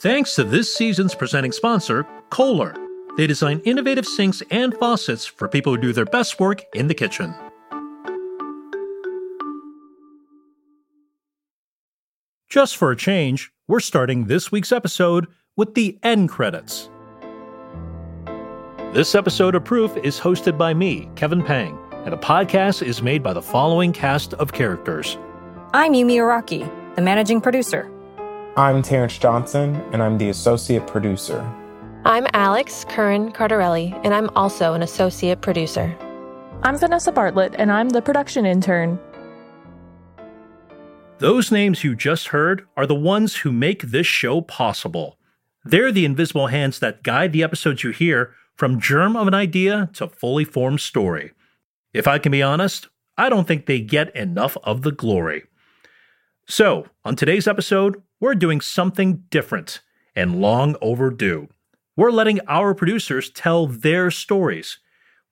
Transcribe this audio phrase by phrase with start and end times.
[0.00, 2.74] Thanks to this season's presenting sponsor, Kohler.
[3.16, 6.94] They design innovative sinks and faucets for people who do their best work in the
[6.94, 7.34] kitchen.
[12.50, 16.90] Just for a change, we're starting this week's episode with the end credits.
[18.92, 23.22] This episode of Proof is hosted by me, Kevin Pang, and the podcast is made
[23.22, 25.16] by the following cast of characters.
[25.72, 27.90] I'm Yumi Araki, the managing producer.
[28.58, 31.46] I'm Terrence Johnson, and I'm the associate producer.
[32.06, 35.94] I'm Alex Curran Cardarelli, and I'm also an associate producer.
[36.62, 38.98] I'm Vanessa Bartlett, and I'm the production intern.
[41.18, 45.18] Those names you just heard are the ones who make this show possible.
[45.62, 49.90] They're the invisible hands that guide the episodes you hear from germ of an idea
[49.96, 51.32] to fully formed story.
[51.92, 52.88] If I can be honest,
[53.18, 55.44] I don't think they get enough of the glory.
[56.48, 59.80] So, on today's episode, we're doing something different
[60.14, 61.48] and long overdue.
[61.96, 64.78] We're letting our producers tell their stories.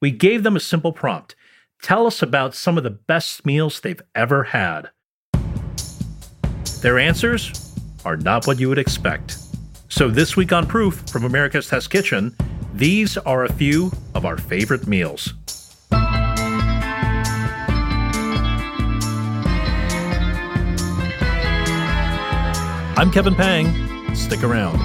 [0.00, 1.34] We gave them a simple prompt
[1.82, 4.88] tell us about some of the best meals they've ever had.
[6.80, 7.74] Their answers
[8.06, 9.36] are not what you would expect.
[9.90, 12.34] So, this week on Proof from America's Test Kitchen,
[12.72, 15.34] these are a few of our favorite meals.
[23.04, 24.14] I'm Kevin Pang.
[24.14, 24.78] Stick around.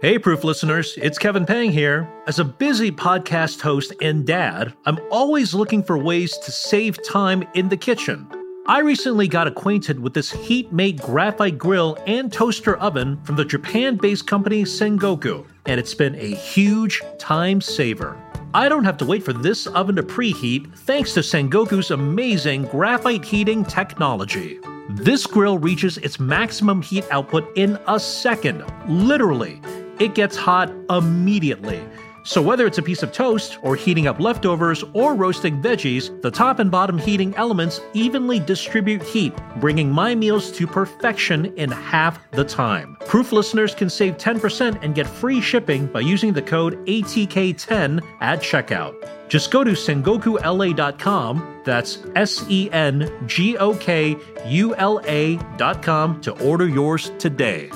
[0.00, 2.08] Hey, Proof listeners, it's Kevin Pang here.
[2.28, 7.42] As a busy podcast host and dad, I'm always looking for ways to save time
[7.54, 8.24] in the kitchen.
[8.66, 13.96] I recently got acquainted with this HeatMate graphite grill and toaster oven from the Japan
[13.96, 18.23] based company Sengoku, and it's been a huge time saver.
[18.54, 23.24] I don't have to wait for this oven to preheat thanks to Sengoku's amazing graphite
[23.24, 24.60] heating technology.
[24.90, 29.60] This grill reaches its maximum heat output in a second, literally
[29.98, 31.80] it gets hot immediately.
[32.26, 36.30] So, whether it's a piece of toast, or heating up leftovers, or roasting veggies, the
[36.30, 42.18] top and bottom heating elements evenly distribute heat, bringing my meals to perfection in half
[42.30, 42.96] the time.
[43.04, 48.40] Proof listeners can save 10% and get free shipping by using the code ATK10 at
[48.40, 48.94] checkout.
[49.28, 56.32] Just go to sengokula.com, that's S E N G O K U L A.com to
[56.42, 57.70] order yours today.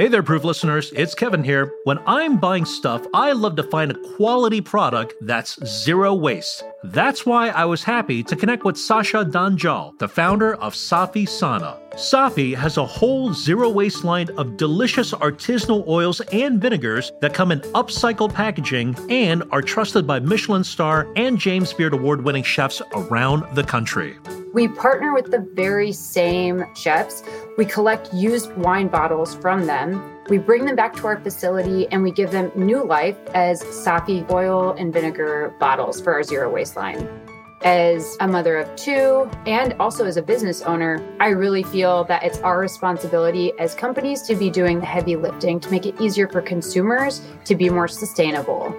[0.00, 1.74] Hey there, Proof listeners, it's Kevin here.
[1.84, 6.64] When I'm buying stuff, I love to find a quality product that's zero waste.
[6.82, 11.78] That's why I was happy to connect with Sasha Danjal, the founder of Safi Sana.
[11.92, 17.52] Safi has a whole zero waste line of delicious artisanal oils and vinegars that come
[17.52, 22.80] in upcycled packaging and are trusted by Michelin star and James Beard award winning chefs
[22.94, 24.16] around the country.
[24.54, 27.22] We partner with the very same chefs.
[27.58, 30.19] We collect used wine bottles from them.
[30.30, 34.30] We bring them back to our facility and we give them new life as Safi
[34.30, 37.08] oil and vinegar bottles for our zero waste line.
[37.62, 42.22] As a mother of two and also as a business owner, I really feel that
[42.22, 46.28] it's our responsibility as companies to be doing the heavy lifting to make it easier
[46.28, 48.74] for consumers to be more sustainable.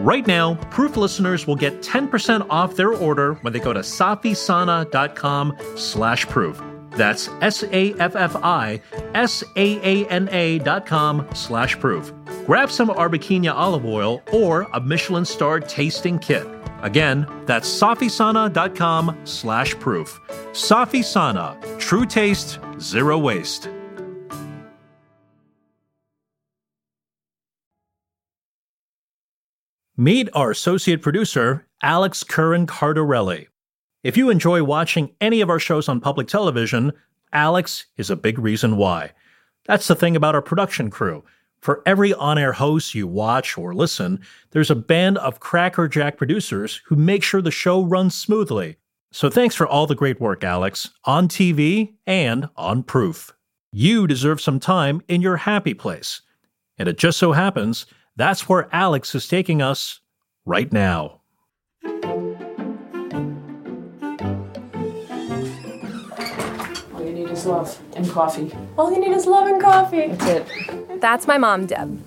[0.00, 5.56] Right now, Proof listeners will get 10% off their order when they go to safisana.com
[5.76, 6.60] slash proof.
[6.90, 7.78] That's S-A-F-F-I-S-A-A-N-A
[10.58, 12.12] dot com slash proof.
[12.46, 16.46] Grab some Arbequina olive oil or a Michelin star tasting kit.
[16.82, 20.18] Again, that's safisana.com slash proof.
[20.52, 23.68] Safi Sana, true taste, zero waste.
[29.96, 33.49] Meet our associate producer, Alex Curran Cardarelli.
[34.02, 36.92] If you enjoy watching any of our shows on public television,
[37.32, 39.12] Alex is a big reason why.
[39.66, 41.22] That's the thing about our production crew.
[41.60, 44.20] For every on air host you watch or listen,
[44.52, 48.78] there's a band of crackerjack producers who make sure the show runs smoothly.
[49.12, 53.34] So thanks for all the great work, Alex, on TV and on Proof.
[53.70, 56.22] You deserve some time in your happy place.
[56.78, 57.84] And it just so happens
[58.16, 60.00] that's where Alex is taking us
[60.46, 61.20] right now.
[67.50, 68.50] Love and coffee.
[68.78, 70.08] All you need is love and coffee.
[70.08, 71.00] That's it.
[71.00, 72.00] That's my mom, Deb,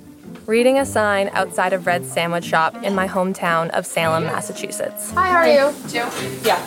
[0.47, 5.11] reading a sign outside of Red's Sandwich Shop in my hometown of Salem, Massachusetts.
[5.11, 5.75] Hi, how are you?
[5.89, 6.09] Joe.
[6.43, 6.61] Yeah.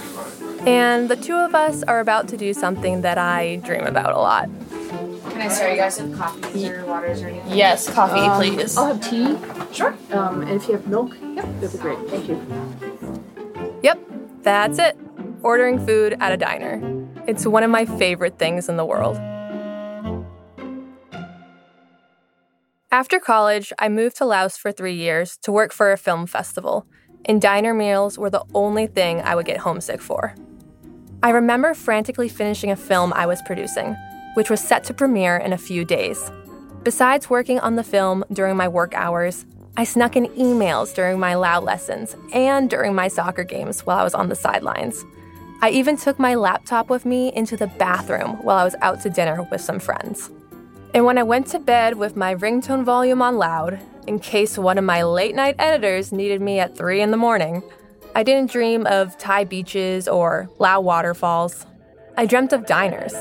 [0.67, 4.19] And the two of us are about to do something that I dream about a
[4.19, 4.49] lot
[5.31, 7.56] Can I start you guys with coffees or waters or anything?
[7.56, 8.76] Yes, coffee, Um, please.
[8.76, 9.37] I'll have tea.
[9.73, 9.94] Sure.
[10.11, 11.99] Um, and if you have milk, yep, that'd be great.
[12.08, 12.40] Thank you.
[13.82, 14.00] Yep,
[14.43, 14.96] that's it.
[15.43, 16.81] Ordering food at a diner.
[17.26, 19.17] It's one of my favorite things in the world.
[22.93, 26.87] After college, I moved to Laos for three years to work for a film festival,
[27.25, 30.37] and diner meals were the only thing I would get homesick for.
[31.20, 33.96] I remember frantically finishing a film I was producing,
[34.34, 36.31] which was set to premiere in a few days.
[36.84, 39.44] Besides working on the film during my work hours,
[39.76, 44.05] I snuck in emails during my Lao lessons and during my soccer games while I
[44.05, 45.05] was on the sidelines.
[45.62, 49.10] I even took my laptop with me into the bathroom while I was out to
[49.10, 50.30] dinner with some friends.
[50.92, 54.78] And when I went to bed with my ringtone volume on loud, in case one
[54.78, 57.62] of my late night editors needed me at 3 in the morning,
[58.14, 61.66] I didn't dream of Thai beaches or Lao waterfalls.
[62.16, 63.14] I dreamt of diners.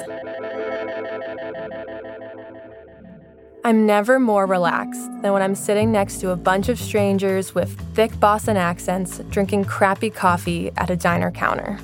[3.63, 7.79] I'm never more relaxed than when I'm sitting next to a bunch of strangers with
[7.95, 11.79] thick Boston accents drinking crappy coffee at a diner counter.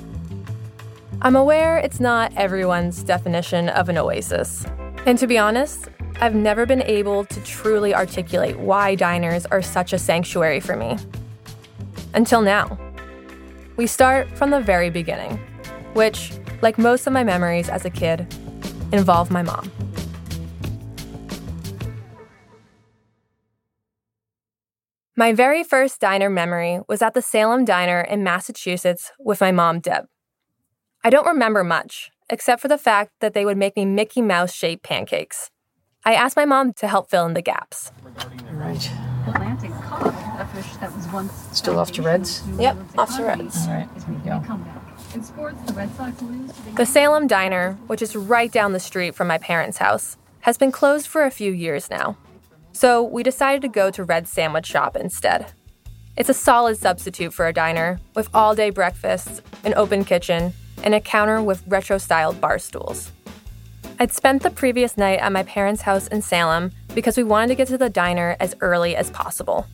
[1.24, 4.66] I'm aware it's not everyone's definition of an oasis.
[5.06, 5.88] And to be honest,
[6.20, 10.98] I've never been able to truly articulate why diners are such a sanctuary for me.
[12.12, 12.76] Until now.
[13.76, 15.38] We start from the very beginning,
[15.92, 18.26] which, like most of my memories as a kid,
[18.90, 19.70] involve my mom.
[25.14, 29.78] My very first diner memory was at the Salem Diner in Massachusetts with my mom,
[29.78, 30.06] Deb.
[31.04, 34.54] I don't remember much, except for the fact that they would make me Mickey Mouse
[34.54, 35.50] shaped pancakes.
[36.04, 37.90] I asked my mom to help fill in the gaps.
[38.52, 38.88] Right.
[39.26, 42.44] Atlantic cod, a fish that was once Still off to Reds?
[42.56, 43.66] Yep, off to Reds.
[43.66, 44.60] All right, here we go.
[45.12, 48.72] In sports, the Red Sox lose to the The Salem Diner, which is right down
[48.72, 52.16] the street from my parents' house, has been closed for a few years now.
[52.70, 55.52] So we decided to go to Red Sandwich Shop instead.
[56.16, 60.52] It's a solid substitute for a diner, with all day breakfasts, an open kitchen,
[60.82, 63.10] and a counter with retro styled bar stools.
[64.00, 67.54] I'd spent the previous night at my parents' house in Salem because we wanted to
[67.54, 69.66] get to the diner as early as possible.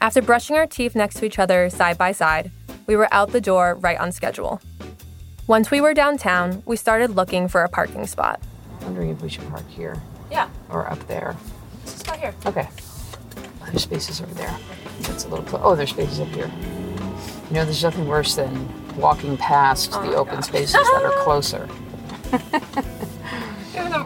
[0.00, 2.50] After brushing our teeth next to each other side by side,
[2.86, 4.60] we were out the door right on schedule.
[5.46, 8.40] Once we were downtown, we started looking for a parking spot.
[8.82, 10.00] Wondering if we should park here
[10.30, 11.36] Yeah, or up there.
[11.84, 12.34] let's start here.
[12.46, 12.68] Okay.
[13.66, 14.56] There's spaces over there.
[15.00, 15.60] That's a little close.
[15.64, 16.50] Oh, there's spaces up here.
[17.48, 21.68] You know, there's nothing worse than walking past the oh, open spaces that are closer.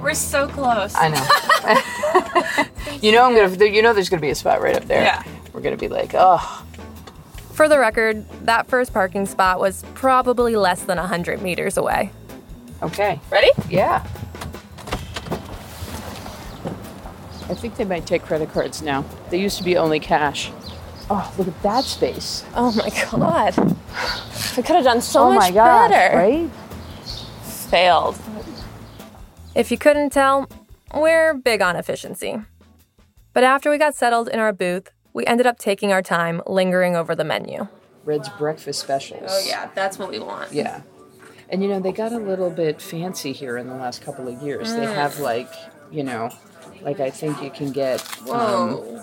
[0.03, 0.95] We're so close.
[0.97, 2.97] I know.
[3.01, 3.71] you know, I'm gonna.
[3.71, 5.03] You know, there's gonna be a spot right up there.
[5.03, 5.23] Yeah.
[5.53, 6.65] We're gonna be like, oh,
[7.53, 12.11] For the record, that first parking spot was probably less than 100 meters away.
[12.83, 13.21] okay.
[13.31, 13.51] Ready?
[13.71, 14.05] Yeah.
[17.49, 19.05] I think they might take credit cards now.
[19.31, 20.51] They used to be only cash.
[21.15, 22.43] Oh, look at that space.
[22.55, 23.77] Oh my god.
[24.57, 26.17] I could have done so oh much my gosh, better.
[26.17, 26.51] right?
[27.45, 28.19] Failed.
[29.55, 30.49] If you couldn't tell,
[30.95, 32.41] we're big on efficiency.
[33.35, 36.97] But after we got settled in our booth, we ended up taking our time lingering
[36.97, 37.69] over the menu.
[38.05, 39.29] Red's breakfast specials.
[39.29, 40.51] Oh, yeah, that's what we want.
[40.51, 40.81] Yeah.
[41.51, 44.41] And you know, they got a little bit fancy here in the last couple of
[44.43, 44.75] years.
[44.75, 45.53] They have like,
[45.91, 46.31] you know,
[46.81, 48.01] like I think you can get
[48.31, 49.03] um,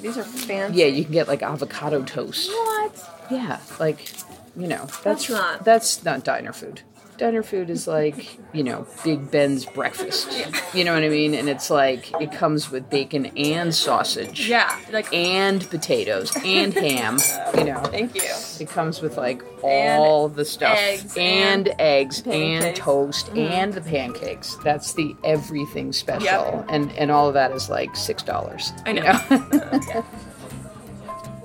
[0.00, 0.78] These are fancy.
[0.80, 2.50] yeah, you can get like avocado toast.
[2.50, 3.26] What?
[3.30, 4.10] Yeah, like,
[4.56, 6.82] you know, that's not- that's not diner food.
[7.18, 10.32] Diner food is like, you know, Big Ben's breakfast.
[10.72, 11.34] You know what I mean?
[11.34, 14.48] And it's like it comes with bacon and sausage.
[14.48, 17.18] Yeah, like And potatoes and ham,
[17.56, 17.80] you know.
[17.84, 18.22] thank you.
[18.60, 23.38] It comes with like And all the stuff eggs and, and eggs and toast mm-hmm.
[23.38, 24.56] and the pancakes.
[24.62, 26.66] That's the everything special, Yep.
[26.68, 28.72] and and all of that is like six dollars.
[28.86, 30.04] I know.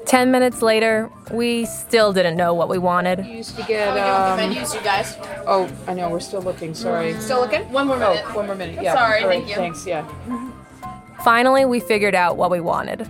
[0.06, 3.26] Ten minutes later, we still didn't know what we wanted.
[3.26, 3.98] used to get.
[3.98, 5.16] Um, Menus, you guys.
[5.48, 6.10] oh, I know.
[6.10, 6.74] We're still looking.
[6.74, 7.14] Sorry.
[7.20, 7.62] Still looking?
[7.72, 8.36] One more Oh, minute.
[8.36, 8.82] one more minute.
[8.82, 8.94] Yeah.
[8.96, 9.56] Sorry, All right, thank you.
[9.56, 9.88] Thanks.
[9.88, 10.06] Yeah.
[11.24, 13.08] Finally, we figured out what we wanted.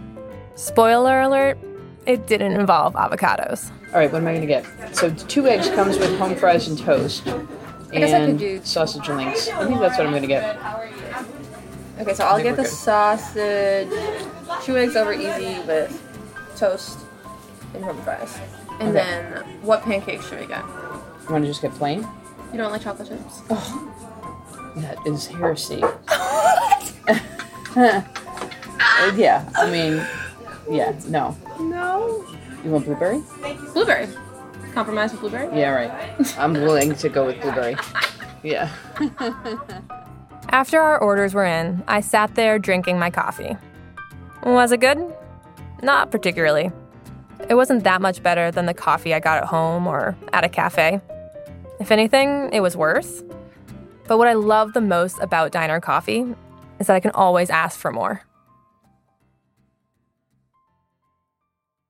[0.56, 1.58] Spoiler alert,
[2.06, 3.72] it didn't involve avocados.
[3.92, 4.12] All right.
[4.12, 4.66] What am I gonna get?
[4.96, 7.28] So two eggs comes with home fries and toast.
[7.28, 9.50] I guess I could and do- sausage links.
[9.50, 10.58] I think that's what I'm gonna get.
[12.00, 12.72] Okay, so I'll get the good.
[12.72, 13.88] sausage,
[14.64, 16.00] two eggs over easy with
[16.58, 17.00] toast
[17.74, 18.38] and home fries.
[18.80, 18.92] And Okay.
[18.94, 20.64] then what pancakes should we get?
[20.64, 22.08] You want to just get plain?
[22.52, 23.42] You don't like chocolate chips?
[23.50, 23.92] Oh,
[24.78, 25.80] that is heresy.
[27.76, 30.06] yeah, I mean,
[30.70, 31.36] yeah, no.
[31.60, 32.26] No.
[32.64, 33.22] You want blueberry?
[33.74, 34.08] Blueberry.
[34.74, 35.48] Compromise with blueberry?
[35.60, 36.38] Yeah, right.
[36.40, 37.76] I'm willing to go with blueberry.
[38.44, 38.70] Yeah.
[40.50, 43.58] After our orders were in, I sat there drinking my coffee.
[44.46, 44.98] Was it good?
[45.84, 46.72] Not particularly.
[47.50, 50.50] It wasn't that much better than the coffee I got at home or at a
[50.50, 51.02] cafe.
[51.80, 53.22] If anything, it was worse.
[54.08, 56.26] But what I love the most about diner coffee
[56.80, 58.22] is that I can always ask for more.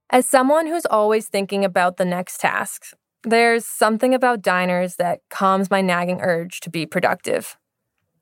[0.09, 5.69] As someone who's always thinking about the next task, there's something about diners that calms
[5.69, 7.57] my nagging urge to be productive.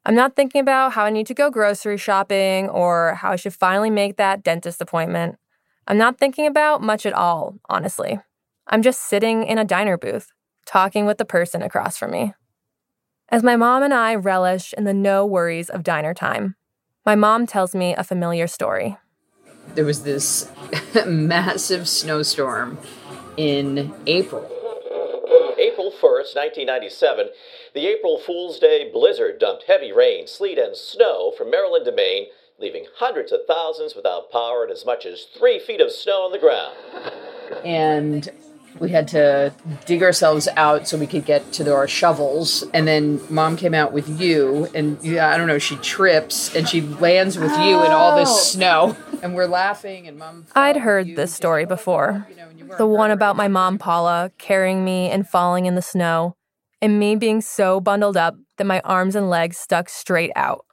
[0.06, 3.54] I'm not thinking about how I need to go grocery shopping or how I should
[3.54, 5.38] finally make that dentist appointment.
[5.88, 8.20] I'm not thinking about much at all, honestly.
[8.68, 10.32] I'm just sitting in a diner booth,
[10.66, 12.34] talking with the person across from me.
[13.30, 16.56] As my mom and I relish in the no worries of diner time,
[17.06, 18.98] my mom tells me a familiar story.
[19.74, 20.52] There was this
[21.08, 22.78] massive snowstorm
[23.38, 24.44] in April.
[25.58, 27.30] April 1st, 1997,
[27.74, 32.28] the April Fool's Day blizzard dumped heavy rain, sleet, and snow from Maryland to Maine,
[32.62, 36.32] leaving hundreds of thousands without power and as much as three feet of snow on
[36.32, 36.76] the ground.
[37.66, 38.30] and
[38.80, 39.54] we had to
[39.86, 43.92] dig ourselves out so we could get to our shovels and then mom came out
[43.92, 47.92] with you and yeah i don't know she trips and she lands with you in
[47.92, 48.38] all this oh.
[48.38, 52.28] snow and we're laughing and mom I'd heard this story before.
[52.78, 56.36] The one about my mom, Paula, carrying me and falling in the snow,
[56.82, 60.66] and me being so bundled up that my arms and legs stuck straight out.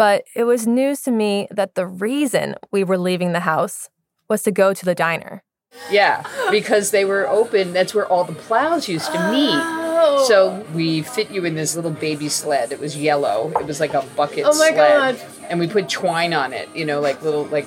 [0.00, 3.90] But it was news to me that the reason we were leaving the house
[4.30, 5.42] was to go to the diner.
[5.90, 10.24] yeah because they were open that's where all the plows used to meet oh.
[10.26, 10.36] so
[10.74, 14.02] we fit you in this little baby sled it was yellow it was like a
[14.16, 15.16] bucket Oh my sled God.
[15.48, 17.66] and we put twine on it you know like little like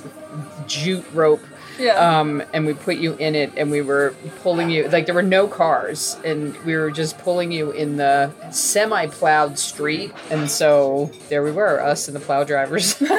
[0.67, 1.39] jute rope
[1.79, 2.19] Yeah.
[2.19, 5.21] um, and we put you in it and we were pulling you like there were
[5.23, 11.43] no cars and we were just pulling you in the semi-plowed street and so there
[11.43, 13.01] we were us and the plow drivers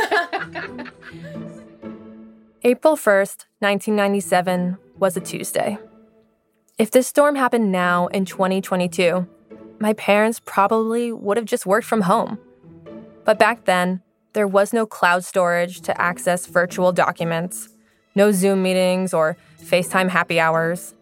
[2.66, 5.76] April 1st, 1997 was a Tuesday.
[6.78, 9.28] If this storm happened now in 2022,
[9.78, 12.38] my parents probably would have just worked from home.
[13.26, 14.00] But back then,
[14.32, 17.68] there was no cloud storage to access virtual documents,
[18.14, 20.94] no Zoom meetings or FaceTime happy hours.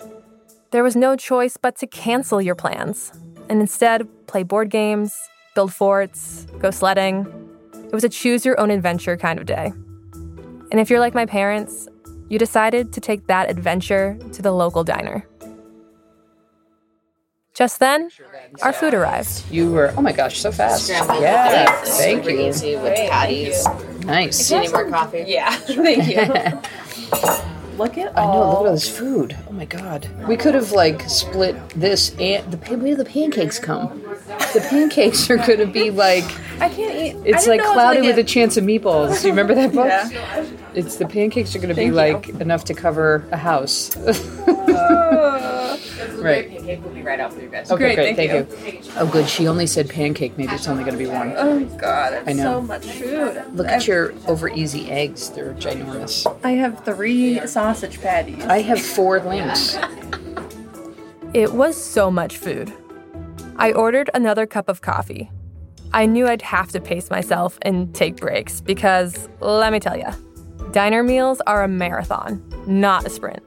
[0.71, 3.13] There was no choice but to cancel your plans
[3.49, 5.15] and instead play board games,
[5.55, 7.27] build forts, go sledding.
[7.75, 9.73] It was a choose your own adventure kind of day.
[10.71, 11.89] And if you're like my parents,
[12.31, 15.27] you decided to take that adventure to the local diner.
[17.53, 18.09] Just then,
[18.63, 19.43] our food arrived.
[19.51, 22.95] you were oh my gosh so fast Scrambled yeah eggs, thank super you easy with
[23.11, 23.67] patties.
[24.07, 25.25] nice Do you need more coffee?
[25.27, 26.61] Yeah, thank you.
[27.79, 28.33] Look at I know.
[28.51, 29.37] Look at all this food.
[29.49, 30.09] Oh my god.
[30.29, 34.03] We could have like split this and the pa- where do the pancakes come?
[34.53, 36.25] The pancakes are going to be like
[36.61, 37.17] I can't eat.
[37.27, 39.23] it's like know cloudy it was with a chance of meatballs.
[39.23, 39.87] Do you remember that book?
[39.87, 40.45] Yeah.
[40.75, 42.33] It's the pancakes are going to be Thank you.
[42.35, 43.91] like enough to cover a house.
[44.75, 45.39] Oh.
[46.25, 46.49] Right.
[46.51, 47.71] Pancake will be right out for you guys.
[47.71, 48.17] Okay, Great, great.
[48.17, 48.93] thank Thank, you.
[48.97, 49.29] Oh, good.
[49.29, 50.37] She only said pancake.
[50.39, 51.35] Maybe it's only going to be one.
[51.37, 52.43] Oh god, it's I know.
[52.43, 53.43] so much food.
[53.55, 55.31] Look at your over easy eggs.
[55.31, 56.27] They're ginormous.
[56.45, 58.45] I have three sausage patties.
[58.45, 59.77] I have four links.
[61.35, 62.71] It was so much food.
[63.57, 65.31] I ordered another cup of coffee.
[65.95, 70.09] I knew I'd have to pace myself and take breaks because, let me tell you,
[70.73, 73.43] diner meals are a marathon, not a sprint.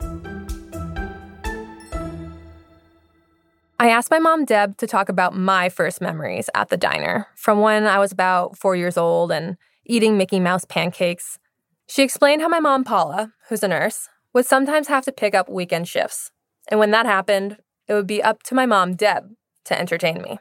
[3.77, 7.59] I asked my mom, Deb, to talk about my first memories at the diner from
[7.59, 11.39] when I was about four years old and eating Mickey Mouse pancakes.
[11.87, 15.49] She explained how my mom, Paula, who's a nurse, would sometimes have to pick up
[15.49, 16.31] weekend shifts.
[16.71, 19.31] And when that happened, it would be up to my mom, Deb,
[19.65, 20.39] to entertain me.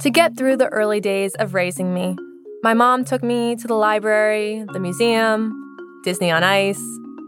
[0.00, 2.16] To get through the early days of raising me,
[2.64, 6.82] my mom took me to the library, the museum, Disney on Ice,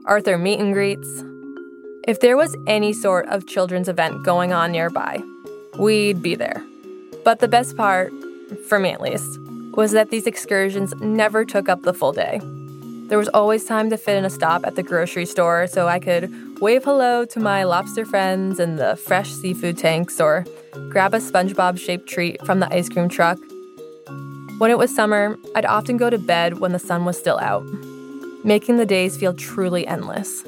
[0.06, 1.24] Arthur meet and greets.
[2.06, 5.20] If there was any sort of children's event going on nearby,
[5.76, 6.64] we'd be there.
[7.24, 8.12] But the best part,
[8.68, 9.40] for me at least,
[9.72, 12.40] was that these excursions never took up the full day.
[13.08, 15.98] There was always time to fit in a stop at the grocery store so I
[15.98, 20.44] could wave hello to my lobster friends in the fresh seafood tanks or
[20.88, 23.38] grab a SpongeBob shaped treat from the ice cream truck.
[24.58, 27.66] When it was summer, I'd often go to bed when the sun was still out,
[28.44, 30.44] making the days feel truly endless.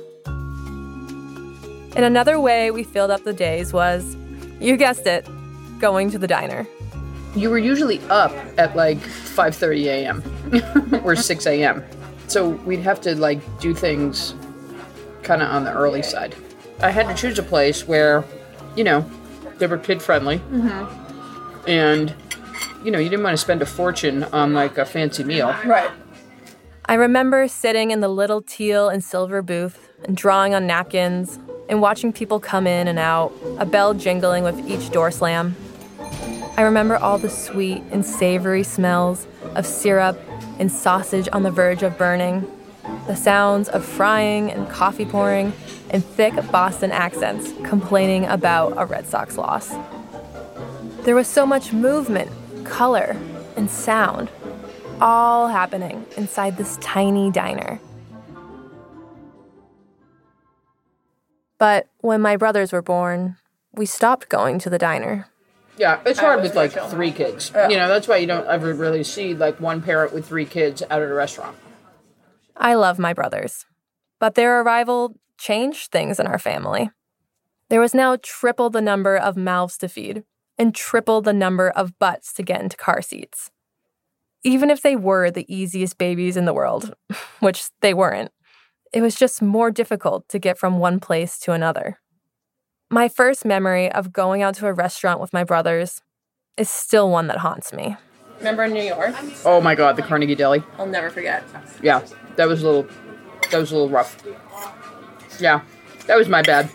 [1.96, 4.16] And another way we filled up the days was,
[4.60, 5.26] you guessed it,
[5.78, 6.66] going to the diner.
[7.34, 11.02] You were usually up at like 5:30 a.m.
[11.04, 11.84] or 6 a.m.
[12.26, 14.34] So we'd have to like do things
[15.22, 16.34] kind of on the early side.
[16.80, 18.24] I had to choose a place where,
[18.76, 19.08] you know,
[19.58, 21.68] they were kid friendly, mm-hmm.
[21.68, 22.14] and
[22.84, 25.54] you know, you didn't want to spend a fortune on like a fancy meal.
[25.64, 25.90] Right.
[26.86, 31.38] I remember sitting in the little teal and silver booth and drawing on napkins
[31.68, 35.54] and watching people come in and out, a bell jingling with each door slam.
[36.56, 40.20] I remember all the sweet and savory smells of syrup
[40.58, 42.50] and sausage on the verge of burning,
[43.06, 45.52] the sounds of frying and coffee pouring,
[45.90, 49.74] and thick Boston accents complaining about a Red Sox loss.
[51.04, 52.30] There was so much movement,
[52.64, 53.16] color,
[53.56, 54.30] and sound,
[55.00, 57.80] all happening inside this tiny diner.
[61.58, 63.36] But when my brothers were born,
[63.72, 65.28] we stopped going to the diner.
[65.76, 67.52] Yeah, it's hard with like three kids.
[67.54, 67.68] Yeah.
[67.68, 70.82] You know, that's why you don't ever really see like one parent with three kids
[70.82, 71.56] out at a restaurant.
[72.56, 73.66] I love my brothers,
[74.18, 76.90] but their arrival changed things in our family.
[77.68, 80.24] There was now triple the number of mouths to feed
[80.58, 83.50] and triple the number of butts to get into car seats.
[84.42, 86.94] Even if they were the easiest babies in the world,
[87.40, 88.32] which they weren't,
[88.92, 92.00] it was just more difficult to get from one place to another.
[92.90, 96.02] My first memory of going out to a restaurant with my brothers
[96.56, 97.96] is still one that haunts me.
[98.38, 99.14] Remember in New York?
[99.44, 100.62] Oh my god, the Carnegie Deli.
[100.78, 101.44] I'll never forget.
[101.82, 102.04] Yeah,
[102.36, 102.88] that was a little
[103.50, 104.22] that was a little rough.
[105.40, 105.62] Yeah.
[106.06, 106.70] That was my bad.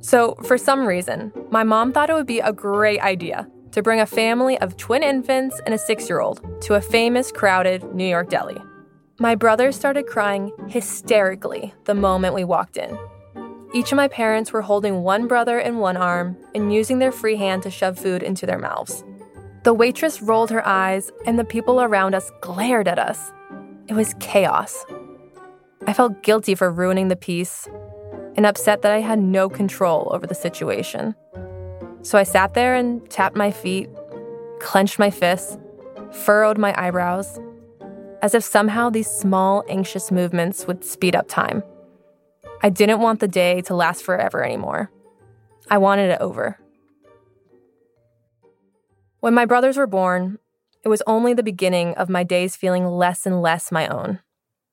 [0.00, 4.00] So, for some reason, my mom thought it would be a great idea to bring
[4.00, 8.06] a family of twin infants and a six year old to a famous, crowded New
[8.06, 8.56] York deli.
[9.20, 12.96] My brother started crying hysterically the moment we walked in.
[13.74, 17.34] Each of my parents were holding one brother in one arm and using their free
[17.34, 19.02] hand to shove food into their mouths.
[19.64, 23.32] The waitress rolled her eyes, and the people around us glared at us.
[23.88, 24.84] It was chaos.
[25.88, 27.68] I felt guilty for ruining the peace
[28.36, 31.16] and upset that I had no control over the situation.
[32.02, 33.90] So I sat there and tapped my feet,
[34.60, 35.58] clenched my fists,
[36.12, 37.40] furrowed my eyebrows,
[38.22, 41.62] as if somehow these small, anxious movements would speed up time.
[42.62, 44.90] I didn't want the day to last forever anymore.
[45.70, 46.58] I wanted it over.
[49.20, 50.38] When my brothers were born,
[50.84, 54.20] it was only the beginning of my days feeling less and less my own.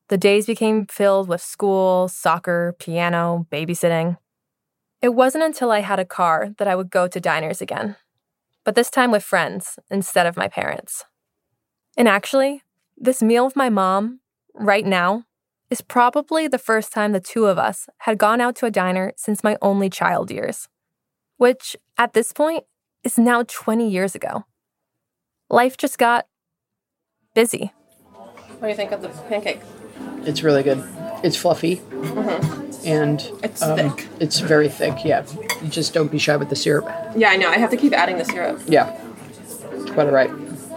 [0.08, 4.18] The days became filled with school, soccer, piano, babysitting.
[5.02, 7.96] It wasn't until I had a car that I would go to diners again,
[8.64, 11.06] but this time with friends instead of my parents.
[11.98, 12.62] And actually,
[12.98, 14.20] this meal with my mom,
[14.54, 15.26] right now,
[15.70, 19.14] is probably the first time the two of us had gone out to a diner
[19.18, 20.68] since my only child years,
[21.38, 22.64] which at this point
[23.04, 24.46] is now 20 years ago.
[25.50, 26.28] Life just got
[27.34, 27.72] busy.
[28.14, 29.60] What do you think of the pancake?
[30.24, 30.84] It's really good.
[31.24, 31.82] It's fluffy.
[32.86, 34.08] And It's um, thick.
[34.20, 35.26] It's very thick, yeah.
[35.62, 36.86] You just don't be shy with the syrup.
[37.16, 37.50] Yeah, I know.
[37.50, 38.62] I have to keep adding the syrup.
[38.68, 38.96] Yeah.
[39.74, 40.30] It's quite alright.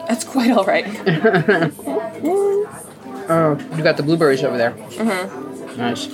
[0.08, 0.86] That's quite all right.
[3.30, 4.72] Oh, you got the blueberries over there.
[4.72, 5.76] Mm-hmm.
[5.76, 6.08] Nice.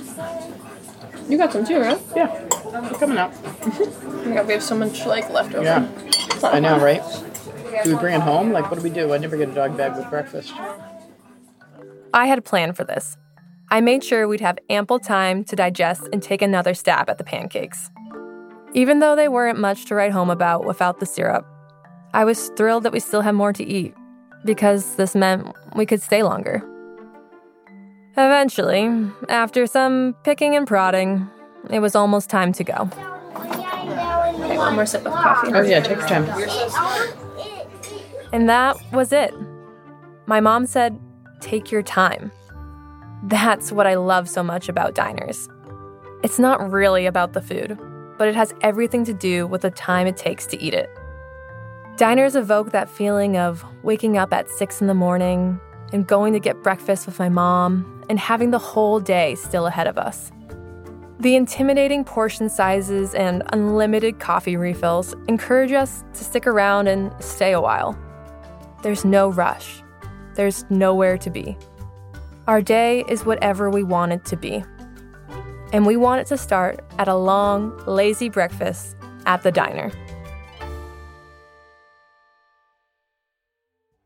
[1.29, 1.99] You got some too, right?
[2.15, 2.27] Yeah.
[2.71, 3.33] They're coming out.
[3.63, 5.63] Oh my God, we have so much like left over.
[5.63, 5.87] Yeah.
[6.43, 7.01] I know, right?
[7.83, 8.51] Do we bring it home?
[8.51, 9.13] Like, what do we do?
[9.13, 10.53] I never get a dog bag with breakfast.
[12.13, 13.17] I had planned for this.
[13.69, 17.23] I made sure we'd have ample time to digest and take another stab at the
[17.23, 17.89] pancakes.
[18.73, 21.47] Even though they weren't much to write home about without the syrup,
[22.15, 23.93] I was thrilled that we still had more to eat
[24.45, 26.63] because this meant we could stay longer.
[28.11, 28.89] Eventually,
[29.27, 31.29] after some picking and prodding,
[31.69, 32.89] it was almost time to go.
[33.35, 35.51] Okay, one more sip of coffee.
[35.53, 36.23] Oh, yeah, take your time.
[38.31, 39.33] And that was it.
[40.25, 40.97] My mom said,
[41.41, 42.31] Take your time.
[43.23, 45.49] That's what I love so much about diners.
[46.23, 47.77] It's not really about the food,
[48.17, 50.89] but it has everything to do with the time it takes to eat it.
[51.97, 55.57] Diners evoke that feeling of waking up at six in the morning
[55.93, 59.87] and going to get breakfast with my mom and having the whole day still ahead
[59.87, 60.29] of us.
[61.21, 67.53] The intimidating portion sizes and unlimited coffee refills encourage us to stick around and stay
[67.53, 67.97] a while.
[68.83, 69.81] There's no rush.
[70.33, 71.57] There's nowhere to be.
[72.45, 74.65] Our day is whatever we want it to be.
[75.71, 79.93] And we want it to start at a long, lazy breakfast at the diner.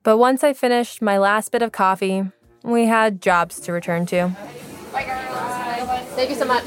[0.10, 2.24] But once I finished my last bit of coffee,
[2.64, 4.30] we had jobs to return to.
[6.16, 6.66] Thank you so much.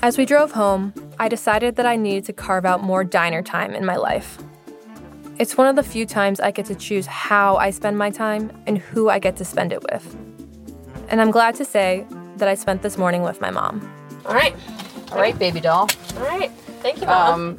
[0.00, 3.74] As we drove home, I decided that I needed to carve out more diner time
[3.74, 4.38] in my life.
[5.38, 8.50] It's one of the few times I get to choose how I spend my time
[8.66, 10.16] and who I get to spend it with.
[11.10, 12.06] And I'm glad to say
[12.38, 13.86] that I spent this morning with my mom.
[14.24, 14.56] All right.
[15.12, 15.90] All right, baby doll.
[16.16, 16.50] All right.
[16.80, 17.58] Thank you, Mom.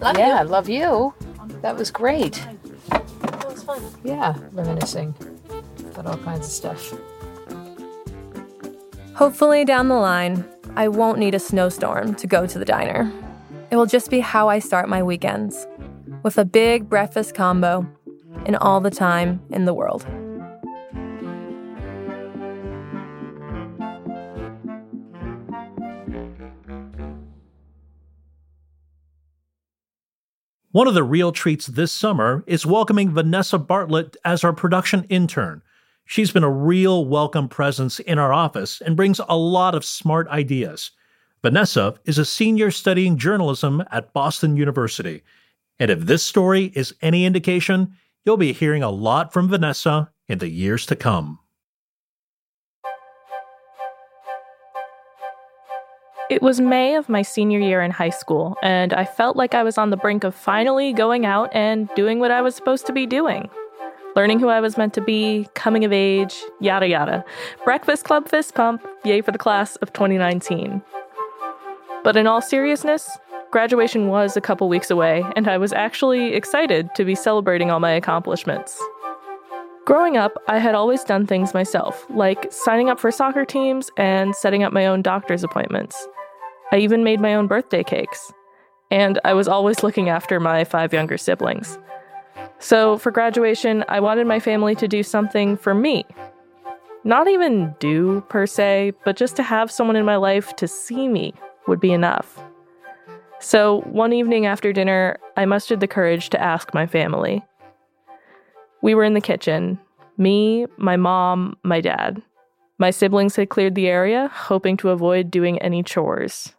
[0.00, 0.48] Love yeah, you.
[0.48, 1.14] love you.
[1.64, 2.46] That was great.
[2.90, 3.82] That was fun.
[4.04, 5.14] Yeah, reminiscing
[5.92, 6.92] about all kinds of stuff.
[9.14, 10.44] Hopefully, down the line,
[10.76, 13.10] I won't need a snowstorm to go to the diner.
[13.70, 15.66] It will just be how I start my weekends
[16.22, 17.90] with a big breakfast combo
[18.44, 20.04] and all the time in the world.
[30.74, 35.62] One of the real treats this summer is welcoming Vanessa Bartlett as our production intern.
[36.04, 40.26] She's been a real welcome presence in our office and brings a lot of smart
[40.26, 40.90] ideas.
[41.42, 45.22] Vanessa is a senior studying journalism at Boston University.
[45.78, 50.38] And if this story is any indication, you'll be hearing a lot from Vanessa in
[50.38, 51.38] the years to come.
[56.30, 59.62] It was May of my senior year in high school, and I felt like I
[59.62, 62.94] was on the brink of finally going out and doing what I was supposed to
[62.94, 63.50] be doing.
[64.16, 67.26] Learning who I was meant to be, coming of age, yada yada.
[67.64, 70.80] Breakfast Club fist pump, yay for the class of 2019.
[72.02, 73.18] But in all seriousness,
[73.50, 77.80] graduation was a couple weeks away, and I was actually excited to be celebrating all
[77.80, 78.82] my accomplishments.
[79.84, 84.34] Growing up, I had always done things myself, like signing up for soccer teams and
[84.34, 86.08] setting up my own doctor's appointments.
[86.72, 88.32] I even made my own birthday cakes.
[88.90, 91.78] And I was always looking after my five younger siblings.
[92.58, 96.06] So for graduation, I wanted my family to do something for me.
[97.04, 101.08] Not even do, per se, but just to have someone in my life to see
[101.08, 101.34] me
[101.66, 102.42] would be enough.
[103.38, 107.44] So one evening after dinner, I mustered the courage to ask my family.
[108.84, 109.80] We were in the kitchen
[110.18, 112.20] me, my mom, my dad.
[112.78, 116.52] My siblings had cleared the area, hoping to avoid doing any chores.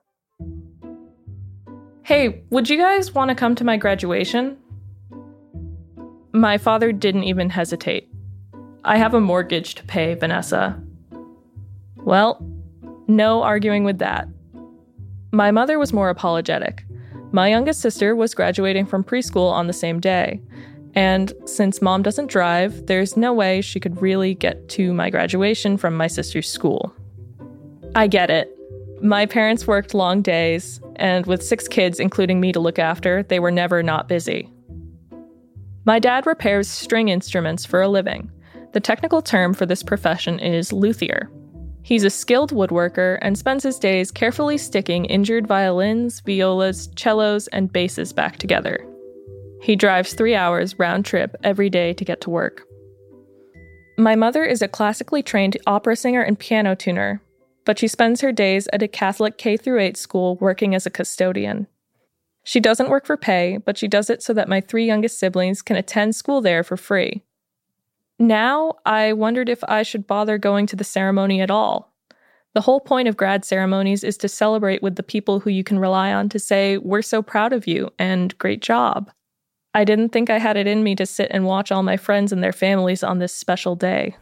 [2.02, 4.58] Hey, would you guys want to come to my graduation?
[6.34, 8.10] My father didn't even hesitate.
[8.84, 10.82] I have a mortgage to pay, Vanessa.
[11.98, 12.44] Well,
[13.08, 14.28] no arguing with that.
[15.32, 16.86] My mother was more apologetic.
[17.32, 20.42] My youngest sister was graduating from preschool on the same day,
[20.96, 25.78] and since mom doesn't drive, there's no way she could really get to my graduation
[25.78, 26.94] from my sister's school.
[27.96, 28.50] I get it.
[29.02, 33.40] My parents worked long days, and with six kids, including me to look after, they
[33.40, 34.50] were never not busy.
[35.84, 38.32] My dad repairs string instruments for a living.
[38.72, 41.30] The technical term for this profession is luthier.
[41.84, 47.72] He's a skilled woodworker and spends his days carefully sticking injured violins, violas, cellos, and
[47.72, 48.84] basses back together.
[49.66, 52.68] He drives three hours round trip every day to get to work.
[53.98, 57.20] My mother is a classically trained opera singer and piano tuner,
[57.66, 61.66] but she spends her days at a Catholic K 8 school working as a custodian.
[62.44, 65.64] She doesn't work for pay, but she does it so that my three youngest siblings
[65.64, 67.24] can attend school there for free.
[68.20, 71.92] Now, I wondered if I should bother going to the ceremony at all.
[72.54, 75.80] The whole point of grad ceremonies is to celebrate with the people who you can
[75.80, 79.10] rely on to say, We're so proud of you and great job.
[79.76, 82.32] I didn't think I had it in me to sit and watch all my friends
[82.32, 84.16] and their families on this special day.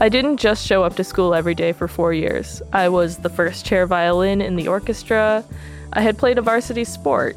[0.00, 2.62] I didn't just show up to school every day for four years.
[2.72, 5.44] I was the first chair violin in the orchestra.
[5.92, 7.36] I had played a varsity sport.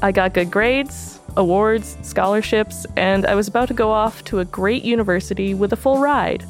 [0.00, 4.46] I got good grades, awards, scholarships, and I was about to go off to a
[4.46, 6.42] great university with a full ride.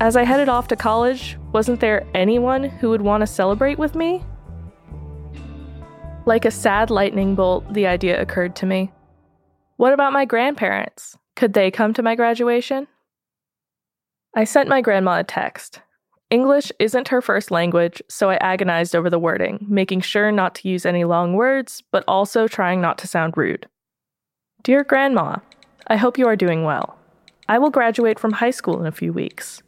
[0.00, 3.94] As I headed off to college, wasn't there anyone who would want to celebrate with
[3.94, 4.22] me?
[6.26, 8.90] Like a sad lightning bolt, the idea occurred to me.
[9.76, 11.18] What about my grandparents?
[11.36, 12.86] Could they come to my graduation?
[14.34, 15.80] I sent my grandma a text.
[16.30, 20.68] English isn't her first language, so I agonized over the wording, making sure not to
[20.68, 23.68] use any long words, but also trying not to sound rude.
[24.62, 25.36] Dear Grandma,
[25.88, 26.98] I hope you are doing well.
[27.50, 29.62] I will graduate from high school in a few weeks.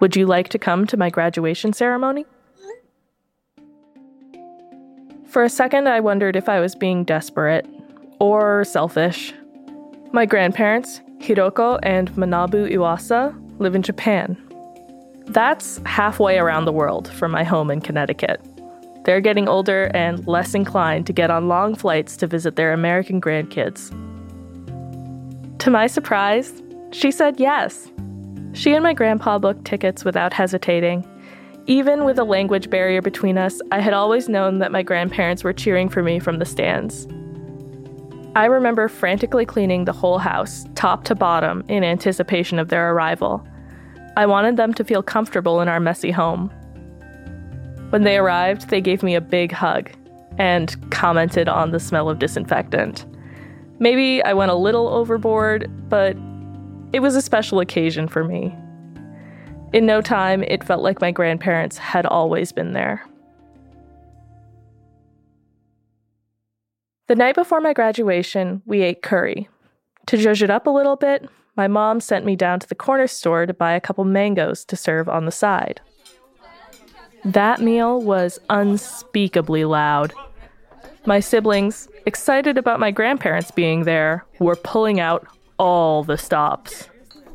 [0.00, 2.26] Would you like to come to my graduation ceremony?
[5.32, 7.66] For a second, I wondered if I was being desperate
[8.18, 9.32] or selfish.
[10.12, 14.36] My grandparents, Hiroko and Manabu Iwasa, live in Japan.
[15.24, 18.42] That's halfway around the world from my home in Connecticut.
[19.06, 23.18] They're getting older and less inclined to get on long flights to visit their American
[23.18, 23.88] grandkids.
[25.60, 27.90] To my surprise, she said yes.
[28.52, 31.08] She and my grandpa booked tickets without hesitating.
[31.66, 35.52] Even with a language barrier between us, I had always known that my grandparents were
[35.52, 37.06] cheering for me from the stands.
[38.34, 43.46] I remember frantically cleaning the whole house, top to bottom, in anticipation of their arrival.
[44.16, 46.48] I wanted them to feel comfortable in our messy home.
[47.90, 49.90] When they arrived, they gave me a big hug
[50.38, 53.04] and commented on the smell of disinfectant.
[53.78, 56.16] Maybe I went a little overboard, but
[56.92, 58.56] it was a special occasion for me.
[59.72, 63.02] In no time, it felt like my grandparents had always been there.
[67.08, 69.48] The night before my graduation, we ate curry.
[70.06, 73.06] To zhuzh it up a little bit, my mom sent me down to the corner
[73.06, 75.80] store to buy a couple mangoes to serve on the side.
[77.24, 80.12] That meal was unspeakably loud.
[81.06, 85.26] My siblings, excited about my grandparents being there, were pulling out
[85.58, 86.88] all the stops.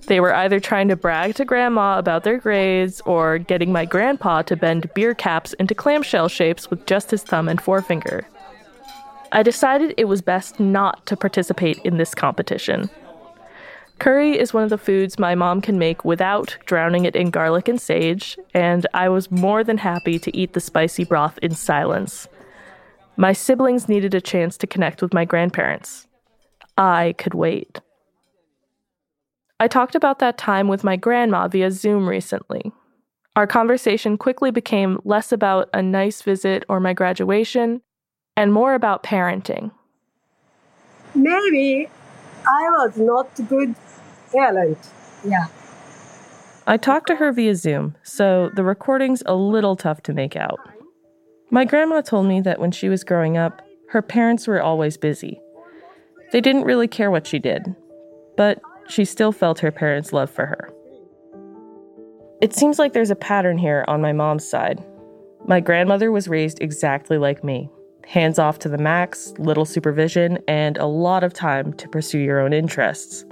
[0.08, 4.42] They were either trying to brag to grandma about their grades or getting my grandpa
[4.44, 8.26] to bend beer caps into clamshell shapes with just his thumb and forefinger.
[9.34, 12.90] I decided it was best not to participate in this competition.
[14.00, 17.68] Curry is one of the foods my mom can make without drowning it in garlic
[17.68, 22.30] and sage, and I was more than happy to eat the spicy broth in silence.
[23.18, 26.08] My siblings needed a chance to connect with my grandparents.
[26.78, 27.82] I could wait.
[29.60, 32.72] I talked about that time with my grandma via Zoom recently.
[33.36, 37.82] Our conversation quickly became less about a nice visit or my graduation
[38.36, 39.72] and more about parenting.
[41.16, 41.88] Maybe
[42.46, 43.74] I was not good
[44.32, 44.78] parent.
[45.26, 45.48] Yeah.
[46.68, 50.60] I talked to her via Zoom, so the recording's a little tough to make out.
[51.50, 55.40] My grandma told me that when she was growing up, her parents were always busy.
[56.32, 57.74] They didn't really care what she did,
[58.36, 60.74] but she still felt her parents' love for her.
[62.42, 64.84] It seems like there's a pattern here on my mom's side.
[65.48, 67.70] My grandmother was raised exactly like me
[68.08, 72.40] hands off to the max, little supervision, and a lot of time to pursue your
[72.40, 73.26] own interests.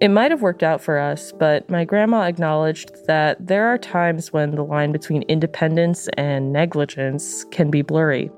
[0.00, 4.32] It might have worked out for us, but my grandma acknowledged that there are times
[4.32, 8.30] when the line between independence and negligence can be blurry.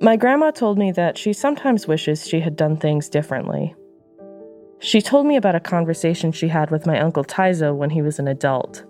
[0.00, 3.74] My grandma told me that she sometimes wishes she had done things differently.
[4.82, 8.18] She told me about a conversation she had with my uncle Taizo when he was
[8.18, 8.82] an adult.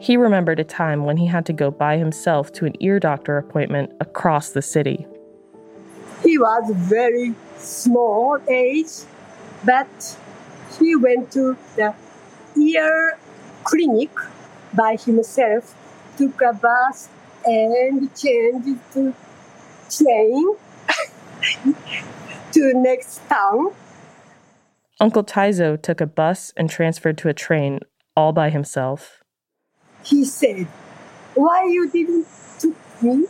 [0.00, 3.38] He remembered a time when he had to go by himself to an ear doctor
[3.38, 5.06] appointment across the city.
[6.24, 8.90] He was very small age,
[9.64, 10.18] but
[10.80, 11.94] he went to the
[12.60, 13.16] ear
[13.62, 14.10] clinic
[14.74, 15.76] by himself,
[16.18, 17.08] took a bus,
[17.44, 19.14] and changed to
[19.88, 20.56] train
[22.52, 23.72] to next town
[25.02, 27.80] Uncle Taizo took a bus and transferred to a train
[28.16, 29.24] all by himself.
[30.04, 30.68] He said,
[31.34, 32.24] Why you didn't
[32.60, 33.26] took me?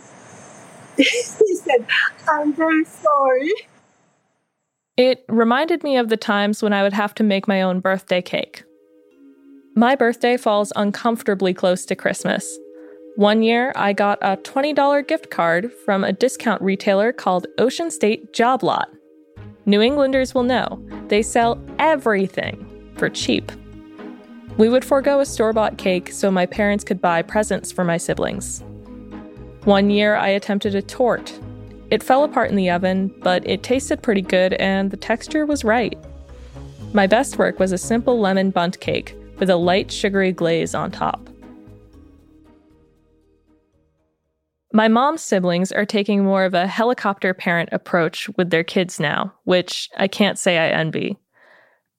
[0.98, 1.87] he said,
[2.28, 3.50] I'm very sorry.
[4.98, 8.20] It reminded me of the times when I would have to make my own birthday
[8.20, 8.64] cake.
[9.74, 12.58] My birthday falls uncomfortably close to Christmas.
[13.16, 18.35] One year, I got a $20 gift card from a discount retailer called Ocean State
[18.35, 18.90] Job Lot.
[19.64, 23.53] New Englanders will know they sell everything for cheap.
[24.59, 27.96] We would forego a store bought cake so my parents could buy presents for my
[27.96, 28.62] siblings.
[29.64, 31.38] One year, I attempted a torte.
[31.90, 35.62] It fell apart in the oven, but it tasted pretty good and the texture was
[35.62, 35.96] right.
[36.92, 40.90] My best work was a simple lemon bundt cake with a light sugary glaze on
[40.90, 41.29] top.
[44.74, 49.35] My mom's siblings are taking more of a helicopter parent approach with their kids now,
[49.44, 51.18] which I can't say I envy.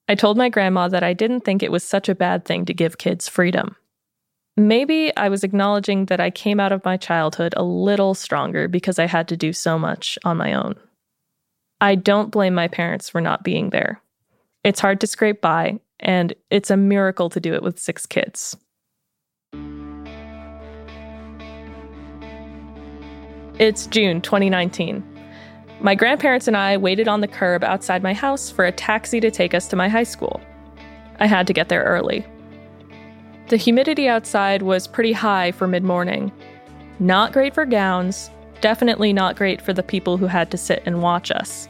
[0.08, 2.74] I told my grandma that I didn't think it was such a bad thing to
[2.74, 3.76] give kids freedom.
[4.56, 8.98] Maybe I was acknowledging that I came out of my childhood a little stronger because
[8.98, 10.74] I had to do so much on my own.
[11.80, 14.00] I don't blame my parents for not being there.
[14.64, 18.56] It's hard to scrape by, and it's a miracle to do it with six kids.
[23.60, 25.04] It's June 2019.
[25.80, 29.30] My grandparents and I waited on the curb outside my house for a taxi to
[29.30, 30.40] take us to my high school.
[31.20, 32.26] I had to get there early.
[33.50, 36.32] The humidity outside was pretty high for mid morning.
[36.98, 38.28] Not great for gowns,
[38.60, 41.68] definitely not great for the people who had to sit and watch us.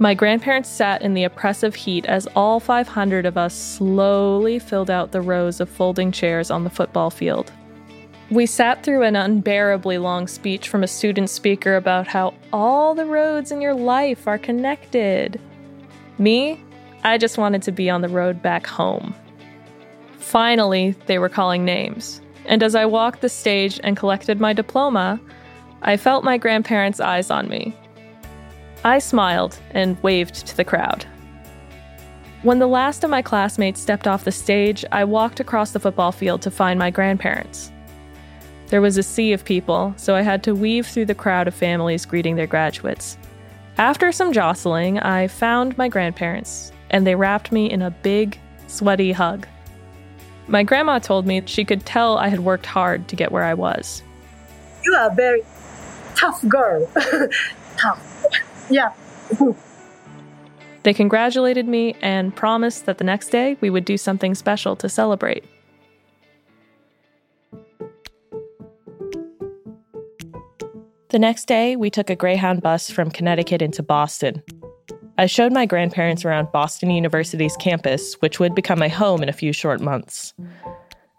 [0.00, 5.12] My grandparents sat in the oppressive heat as all 500 of us slowly filled out
[5.12, 7.52] the rows of folding chairs on the football field.
[8.32, 13.04] We sat through an unbearably long speech from a student speaker about how all the
[13.04, 15.38] roads in your life are connected.
[16.16, 16.58] Me,
[17.04, 19.14] I just wanted to be on the road back home.
[20.16, 25.20] Finally, they were calling names, and as I walked the stage and collected my diploma,
[25.82, 27.76] I felt my grandparents' eyes on me.
[28.82, 31.04] I smiled and waved to the crowd.
[32.44, 36.12] When the last of my classmates stepped off the stage, I walked across the football
[36.12, 37.70] field to find my grandparents.
[38.72, 41.54] There was a sea of people, so I had to weave through the crowd of
[41.54, 43.18] families greeting their graduates.
[43.76, 49.12] After some jostling, I found my grandparents, and they wrapped me in a big, sweaty
[49.12, 49.46] hug.
[50.48, 53.52] My grandma told me she could tell I had worked hard to get where I
[53.52, 54.02] was.
[54.86, 55.42] You are a very
[56.14, 56.90] tough girl.
[57.76, 58.24] tough.
[58.70, 58.94] Yeah.
[60.82, 64.88] They congratulated me and promised that the next day we would do something special to
[64.88, 65.44] celebrate.
[71.12, 74.42] The next day, we took a Greyhound bus from Connecticut into Boston.
[75.18, 79.34] I showed my grandparents around Boston University's campus, which would become my home in a
[79.34, 80.32] few short months.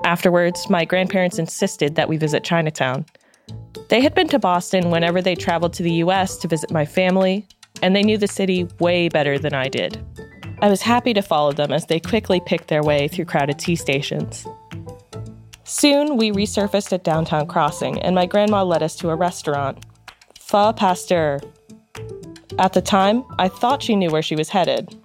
[0.04, 3.06] Afterwards, my grandparents insisted that we visit Chinatown.
[3.90, 7.48] They had been to Boston whenever they traveled to the US to visit my family,
[7.84, 10.04] and they knew the city way better than I did.
[10.64, 13.76] I was happy to follow them as they quickly picked their way through crowded T
[13.76, 14.48] stations.
[15.76, 19.84] Soon, we resurfaced at Downtown Crossing, and my grandma led us to a restaurant.
[20.40, 21.40] Pho Pasteur.
[22.60, 24.96] At the time, I thought she knew where she was headed.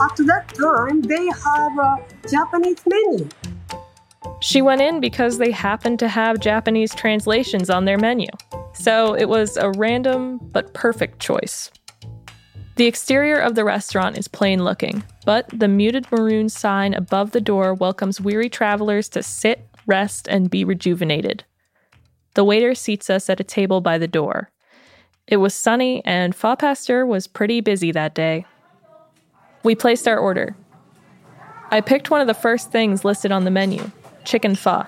[0.00, 1.96] After that time, they have a
[2.30, 3.28] Japanese menu.
[4.40, 8.28] She went in because they happened to have Japanese translations on their menu.
[8.74, 11.72] So it was a random but perfect choice.
[12.76, 17.40] The exterior of the restaurant is plain looking, but the muted maroon sign above the
[17.40, 21.44] door welcomes weary travelers to sit, rest, and be rejuvenated.
[22.34, 24.50] The waiter seats us at a table by the door.
[25.26, 28.46] It was sunny, and Pho Pasteur was pretty busy that day.
[29.64, 30.56] We placed our order.
[31.70, 33.90] I picked one of the first things listed on the menu
[34.24, 34.84] chicken pho.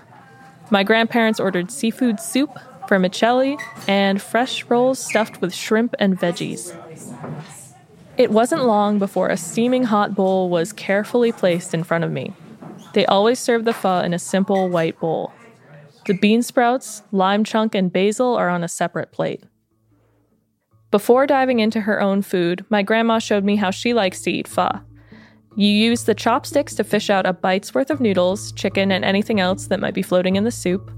[0.70, 2.56] My grandparents ordered seafood soup,
[2.88, 3.56] vermicelli,
[3.88, 6.76] and fresh rolls stuffed with shrimp and veggies.
[8.16, 12.34] It wasn't long before a steaming hot bowl was carefully placed in front of me.
[12.92, 15.32] They always serve the pho in a simple white bowl.
[16.06, 19.44] The bean sprouts, lime chunk, and basil are on a separate plate.
[20.90, 24.48] Before diving into her own food, my grandma showed me how she likes to eat
[24.48, 24.80] pho.
[25.56, 29.40] You use the chopsticks to fish out a bite's worth of noodles, chicken, and anything
[29.40, 30.90] else that might be floating in the soup.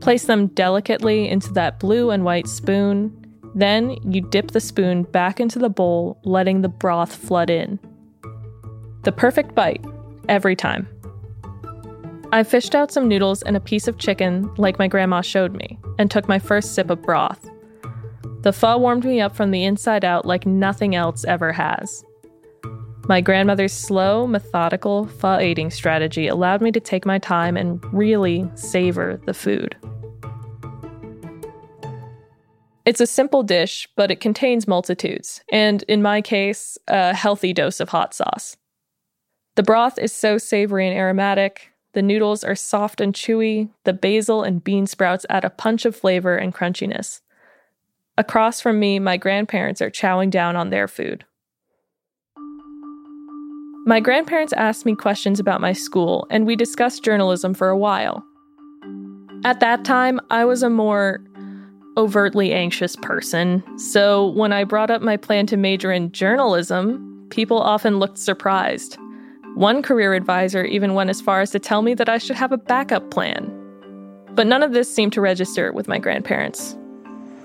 [0.00, 3.16] Place them delicately into that blue and white spoon.
[3.54, 7.78] Then you dip the spoon back into the bowl, letting the broth flood in.
[9.02, 9.84] The perfect bite,
[10.28, 10.88] every time.
[12.34, 15.78] I fished out some noodles and a piece of chicken, like my grandma showed me,
[15.98, 17.50] and took my first sip of broth.
[18.40, 22.02] The pho warmed me up from the inside out like nothing else ever has.
[23.06, 28.50] My grandmother's slow, methodical pho eating strategy allowed me to take my time and really
[28.54, 29.76] savor the food.
[32.86, 37.78] It's a simple dish, but it contains multitudes, and in my case, a healthy dose
[37.78, 38.56] of hot sauce.
[39.54, 44.42] The broth is so savory and aromatic, the noodles are soft and chewy, the basil
[44.42, 47.20] and bean sprouts add a punch of flavor and crunchiness.
[48.16, 51.24] Across from me, my grandparents are chowing down on their food.
[53.84, 58.24] My grandparents asked me questions about my school, and we discussed journalism for a while.
[59.44, 61.20] At that time, I was a more
[61.96, 67.58] overtly anxious person, so when I brought up my plan to major in journalism, people
[67.58, 68.98] often looked surprised.
[69.54, 72.52] One career advisor even went as far as to tell me that I should have
[72.52, 73.50] a backup plan.
[74.34, 76.76] But none of this seemed to register with my grandparents.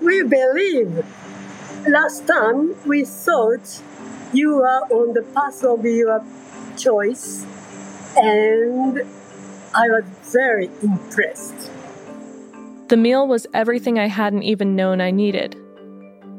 [0.00, 1.04] We believe.
[1.86, 3.82] Last time we thought
[4.32, 6.24] you are on the path of your
[6.76, 7.44] choice,
[8.16, 8.98] and
[9.74, 11.70] I was very impressed.
[12.88, 15.56] The meal was everything I hadn't even known I needed.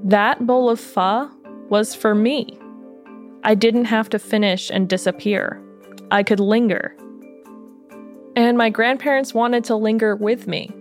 [0.04, 1.30] That bowl of pho
[1.70, 2.59] was for me.
[3.44, 5.62] I didn't have to finish and disappear.
[6.12, 6.96] I could linger.
[8.36, 10.72] And my grandparents wanted to linger with me.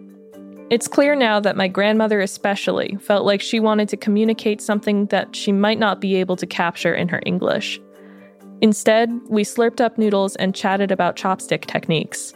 [0.70, 5.34] It's clear now that my grandmother, especially, felt like she wanted to communicate something that
[5.34, 7.80] she might not be able to capture in her English.
[8.60, 12.34] Instead, we slurped up noodles and chatted about chopstick techniques.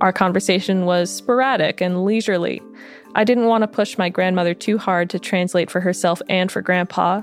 [0.00, 2.62] Our conversation was sporadic and leisurely.
[3.14, 6.62] I didn't want to push my grandmother too hard to translate for herself and for
[6.62, 7.22] Grandpa.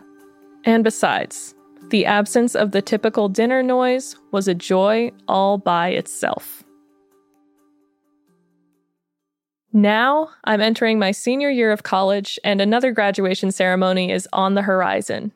[0.63, 1.55] And besides,
[1.89, 6.63] the absence of the typical dinner noise was a joy all by itself.
[9.73, 14.63] Now I'm entering my senior year of college, and another graduation ceremony is on the
[14.63, 15.31] horizon.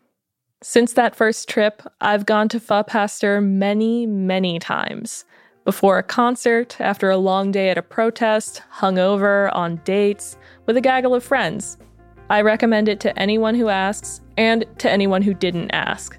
[0.63, 5.25] Since that first trip, I've gone to Pho Pasteur many, many times.
[5.63, 10.81] Before a concert, after a long day at a protest, hungover, on dates, with a
[10.81, 11.77] gaggle of friends.
[12.29, 16.17] I recommend it to anyone who asks and to anyone who didn't ask.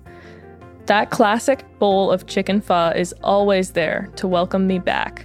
[0.87, 5.25] That classic bowl of chicken pho is always there to welcome me back.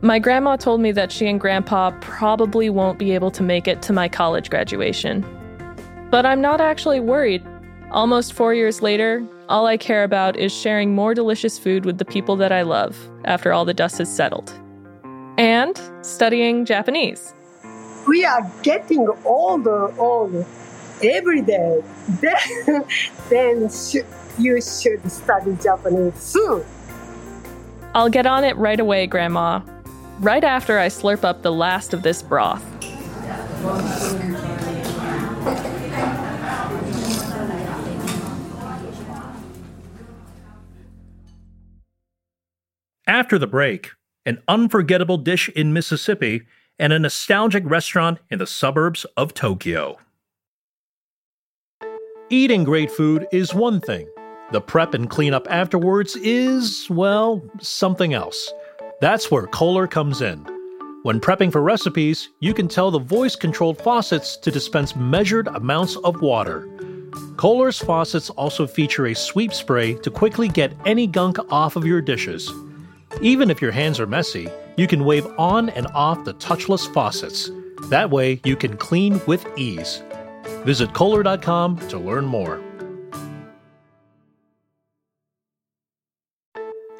[0.00, 3.82] My grandma told me that she and grandpa probably won't be able to make it
[3.82, 5.24] to my college graduation.
[6.10, 7.44] But I'm not actually worried.
[7.90, 12.04] Almost four years later, all I care about is sharing more delicious food with the
[12.06, 14.50] people that I love after all the dust has settled.
[15.36, 17.34] And studying Japanese.
[18.08, 20.46] We are getting older, older
[21.02, 21.82] every day.
[22.20, 22.84] Then,
[23.30, 23.68] then
[24.38, 26.64] you should study Japanese soon.
[27.94, 29.60] I'll get on it right away, Grandma.
[30.20, 32.64] Right after I slurp up the last of this broth.
[43.06, 43.90] After the break,
[44.24, 46.42] an unforgettable dish in Mississippi
[46.78, 49.98] and a nostalgic restaurant in the suburbs of Tokyo.
[52.30, 54.08] Eating great food is one thing.
[54.52, 58.52] The prep and cleanup afterwards is, well, something else.
[59.00, 60.46] That's where Kohler comes in.
[61.04, 65.96] When prepping for recipes, you can tell the voice controlled faucets to dispense measured amounts
[65.96, 66.68] of water.
[67.38, 72.02] Kohler's faucets also feature a sweep spray to quickly get any gunk off of your
[72.02, 72.52] dishes.
[73.22, 77.50] Even if your hands are messy, you can wave on and off the touchless faucets.
[77.88, 80.02] That way, you can clean with ease.
[80.64, 82.60] Visit Kohler.com to learn more.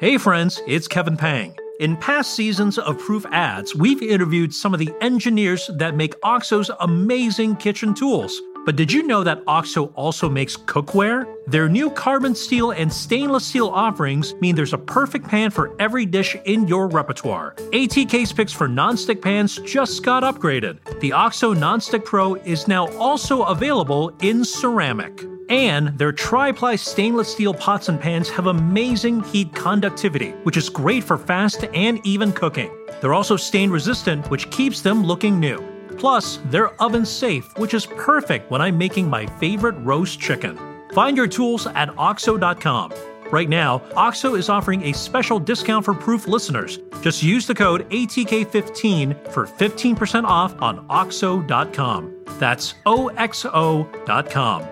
[0.03, 1.57] Hey, friends, it's Kevin Pang.
[1.79, 6.69] In past seasons of Proof Ads, we've interviewed some of the engineers that make OXO's
[6.81, 8.41] amazing kitchen tools.
[8.65, 11.25] But did you know that OXO also makes cookware?
[11.47, 16.05] Their new carbon steel and stainless steel offerings mean there's a perfect pan for every
[16.05, 17.55] dish in your repertoire.
[17.71, 20.99] ATK's picks for nonstick pans just got upgraded.
[20.99, 25.23] The OXO Nonstick Pro is now also available in ceramic.
[25.49, 31.03] And their tri-ply stainless steel pots and pans have amazing heat conductivity, which is great
[31.03, 32.71] for fast and even cooking.
[33.01, 35.61] They're also stain resistant, which keeps them looking new.
[35.97, 40.57] Plus, they're oven safe, which is perfect when I'm making my favorite roast chicken.
[40.93, 42.93] Find your tools at OXO.com.
[43.31, 46.79] Right now, OXO is offering a special discount for Proof listeners.
[47.01, 52.13] Just use the code ATK15 for 15% off on OXO.com.
[52.37, 54.67] That's OXO.com.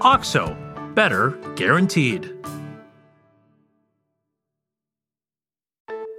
[0.00, 0.56] OXO,
[0.94, 2.32] better guaranteed.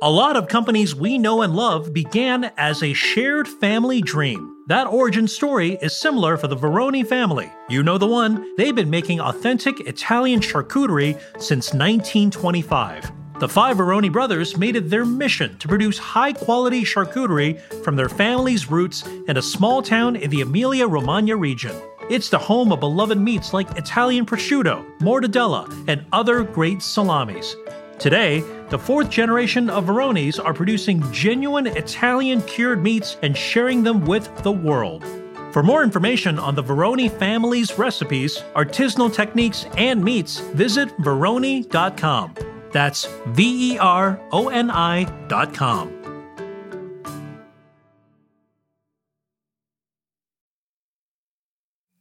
[0.01, 4.63] A lot of companies we know and love began as a shared family dream.
[4.67, 7.51] That origin story is similar for the Veroni family.
[7.69, 13.11] You know the one, they've been making authentic Italian charcuterie since 1925.
[13.39, 18.09] The five Veroni brothers made it their mission to produce high quality charcuterie from their
[18.09, 21.75] family's roots in a small town in the Emilia Romagna region.
[22.09, 27.53] It's the home of beloved meats like Italian prosciutto, mortadella, and other great salamis.
[27.99, 28.39] Today,
[28.69, 34.33] the fourth generation of Veronis are producing genuine Italian cured meats and sharing them with
[34.43, 35.03] the world.
[35.51, 42.35] For more information on the Veroni family's recipes, artisanal techniques, and meats, visit Veroni.com.
[42.71, 45.96] That's V E R O N I.com.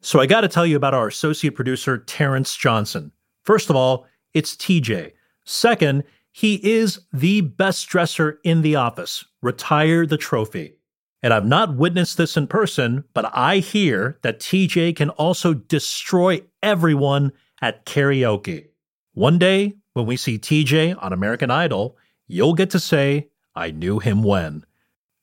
[0.07, 3.11] So I got to tell you about our associate producer, Terrence Johnson.
[3.43, 5.11] First of all, it's TJ.
[5.45, 9.25] Second, he is the best dresser in the office.
[9.43, 10.79] Retire the trophy.
[11.25, 16.41] And I've not witnessed this in person, but I hear that TJ can also destroy
[16.63, 18.69] everyone at karaoke.
[19.15, 21.97] One day, when we see TJ on American Idol,
[22.29, 23.27] you'll get to say,
[23.57, 24.65] I knew him when.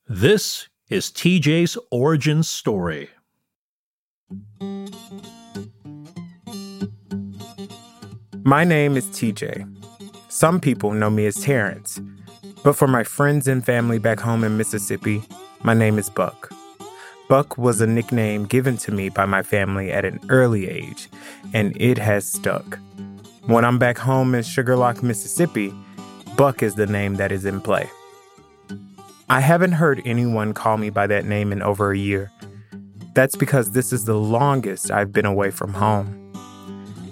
[0.09, 3.07] This is TJ's origin story.
[8.45, 9.67] My name is TJ.
[10.27, 12.01] Some people know me as Terrence,
[12.63, 15.23] but for my friends and family back home in Mississippi,
[15.63, 16.51] my name is Buck.
[17.29, 21.07] Buck was a nickname given to me by my family at an early age,
[21.53, 22.77] and it has stuck.
[23.45, 25.73] When I'm back home in Shuqualak, Mississippi,
[26.35, 27.89] Buck is the name that is in play.
[29.29, 32.31] I haven't heard anyone call me by that name in over a year.
[33.13, 36.19] That's because this is the longest I've been away from home.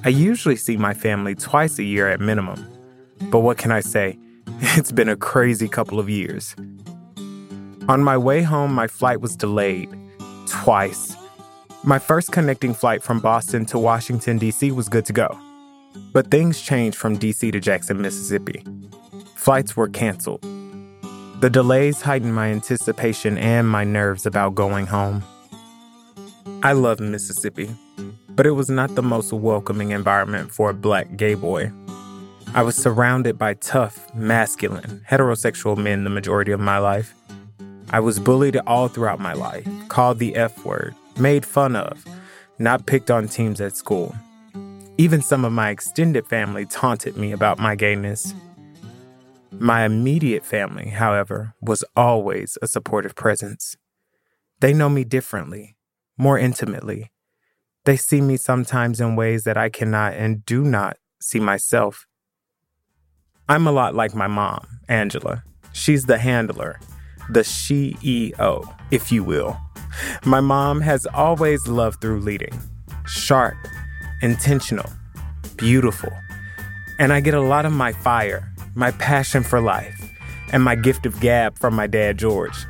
[0.03, 2.67] I usually see my family twice a year at minimum.
[3.29, 4.17] But what can I say?
[4.77, 6.55] It's been a crazy couple of years.
[7.89, 9.89] On my way home, my flight was delayed
[10.47, 11.15] twice.
[11.83, 14.71] My first connecting flight from Boston to Washington, D.C.
[14.71, 15.37] was good to go.
[16.13, 17.51] But things changed from D.C.
[17.51, 18.63] to Jackson, Mississippi.
[19.35, 20.41] Flights were canceled.
[21.41, 25.23] The delays heightened my anticipation and my nerves about going home.
[26.63, 27.69] I love Mississippi,
[28.29, 31.71] but it was not the most welcoming environment for a black gay boy.
[32.53, 37.13] I was surrounded by tough, masculine, heterosexual men the majority of my life.
[37.91, 42.05] I was bullied all throughout my life, called the F word, made fun of,
[42.59, 44.15] not picked on teams at school.
[44.97, 48.33] Even some of my extended family taunted me about my gayness.
[49.51, 53.75] My immediate family, however, was always a supportive presence.
[54.59, 55.75] They know me differently,
[56.21, 57.11] more intimately.
[57.85, 62.05] They see me sometimes in ways that I cannot and do not see myself.
[63.49, 65.43] I'm a lot like my mom, Angela.
[65.73, 66.79] She's the handler,
[67.31, 69.57] the CEO, if you will.
[70.23, 72.53] My mom has always loved through leading
[73.07, 73.57] sharp,
[74.21, 74.89] intentional,
[75.57, 76.11] beautiful.
[76.99, 79.99] And I get a lot of my fire, my passion for life,
[80.53, 82.67] and my gift of gab from my dad, George.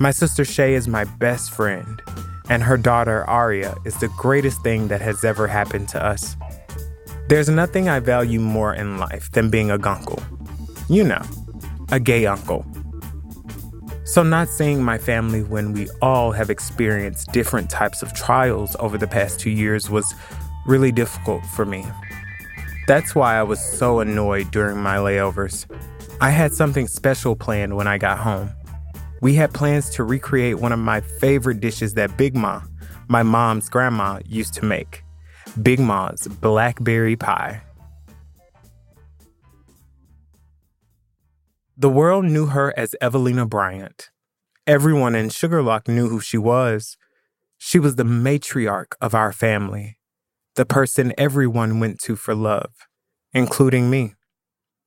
[0.00, 2.02] My sister Shay is my best friend,
[2.50, 6.36] and her daughter, Aria, is the greatest thing that has ever happened to us.
[7.28, 10.22] There's nothing I value more in life than being a gunkle.
[10.88, 11.22] You know,
[11.92, 12.66] a gay uncle.
[14.04, 18.98] So, not seeing my family when we all have experienced different types of trials over
[18.98, 20.12] the past two years was
[20.66, 21.86] really difficult for me.
[22.88, 25.66] That's why I was so annoyed during my layovers.
[26.20, 28.50] I had something special planned when I got home.
[29.20, 32.62] We had plans to recreate one of my favorite dishes that Big Ma,
[33.08, 35.02] my mom's grandma, used to make
[35.62, 37.62] Big Ma's blackberry pie.
[41.76, 44.10] The world knew her as Evelina Bryant.
[44.66, 46.96] Everyone in Shuqualak knew who she was.
[47.58, 49.98] She was the matriarch of our family,
[50.54, 52.72] the person everyone went to for love,
[53.32, 54.14] including me.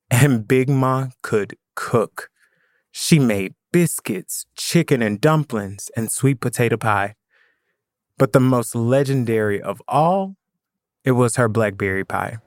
[0.10, 2.30] And Big Ma could cook.
[2.92, 7.14] She made biscuits, chicken and dumplings, and sweet potato pie.
[8.18, 10.36] But the most legendary of all,
[11.04, 12.40] it was her blackberry pie.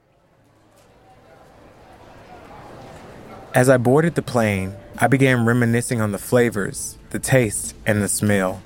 [3.54, 8.08] As I boarded the plane, I began reminiscing on the flavors, the taste, and the
[8.08, 8.60] smell.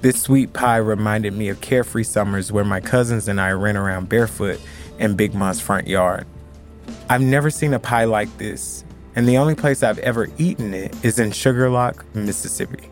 [0.00, 4.08] This sweet pie reminded me of carefree summers where my cousins and I ran around
[4.08, 4.60] barefoot
[4.98, 6.26] in Big Ma's front yard.
[7.08, 8.82] I've never seen a pie like this,
[9.14, 12.88] and the only place I've ever eaten it is in Shuqualak, Mississippi.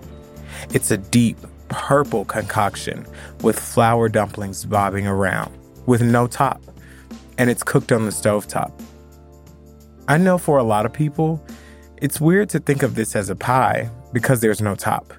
[0.72, 1.38] It's a deep,
[1.68, 3.06] purple concoction
[3.42, 5.56] with flour dumplings bobbing around,
[5.86, 6.62] with no top,
[7.38, 8.72] and it's cooked on the stove top.
[10.08, 11.44] I know for a lot of people,
[12.00, 15.12] it's weird to think of this as a pie because there's no top.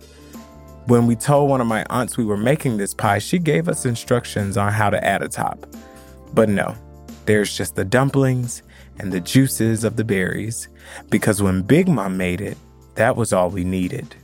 [0.85, 3.85] When we told one of my aunts we were making this pie, she gave us
[3.85, 5.67] instructions on how to add a top.
[6.33, 6.75] But no,
[7.25, 8.63] there's just the dumplings
[8.99, 10.69] and the juices of the berries,
[11.09, 12.57] because when Big Ma made it,
[12.95, 14.15] that was all we needed.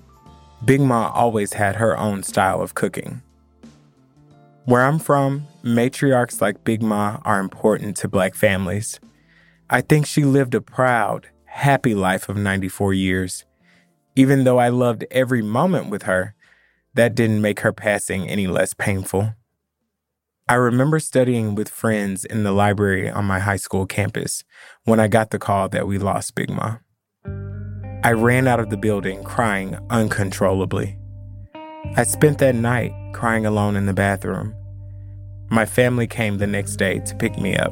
[0.66, 3.22] Big Ma always had her own style of cooking.
[4.66, 9.00] Where I'm from, matriarchs like Big Ma are important to black families.
[9.70, 13.46] I think she lived a proud, happy life of 94 years.
[14.16, 16.34] Even though I loved every moment with her,
[16.94, 19.34] that didn't make her passing any less painful.
[20.46, 24.44] I remember studying with friends in the library on my high school campus
[24.84, 26.80] when I got the call that we lost Big Ma.
[28.04, 30.98] I ran out of the building crying uncontrollably.
[31.96, 34.54] I spent that night crying alone in the bathroom.
[35.50, 37.72] My family came the next day to pick me up.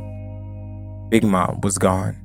[1.10, 2.16] Big Ma was gone.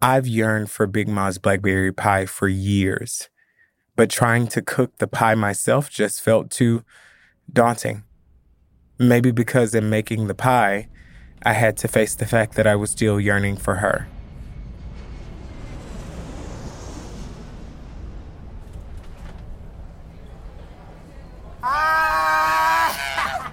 [0.00, 3.28] I've yearned for Big Ma's blackberry pie for years,
[3.96, 6.84] but trying to cook the pie myself just felt too
[7.52, 8.04] daunting.
[8.98, 10.88] Maybe because in making the pie,
[11.42, 14.08] I had to face the fact that I was still yearning for her.
[21.62, 23.52] Ah!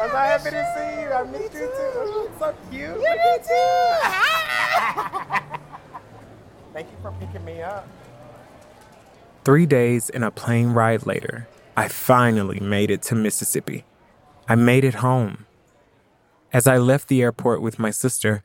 [0.00, 1.12] I'm so happy to see you.
[1.12, 1.98] I missed you too.
[1.98, 2.80] You so cute.
[2.80, 3.78] You do too.
[6.72, 7.88] Thank you for picking me up.
[9.48, 13.86] Three days and a plane ride later, I finally made it to Mississippi.
[14.46, 15.46] I made it home.
[16.52, 18.42] As I left the airport with my sister,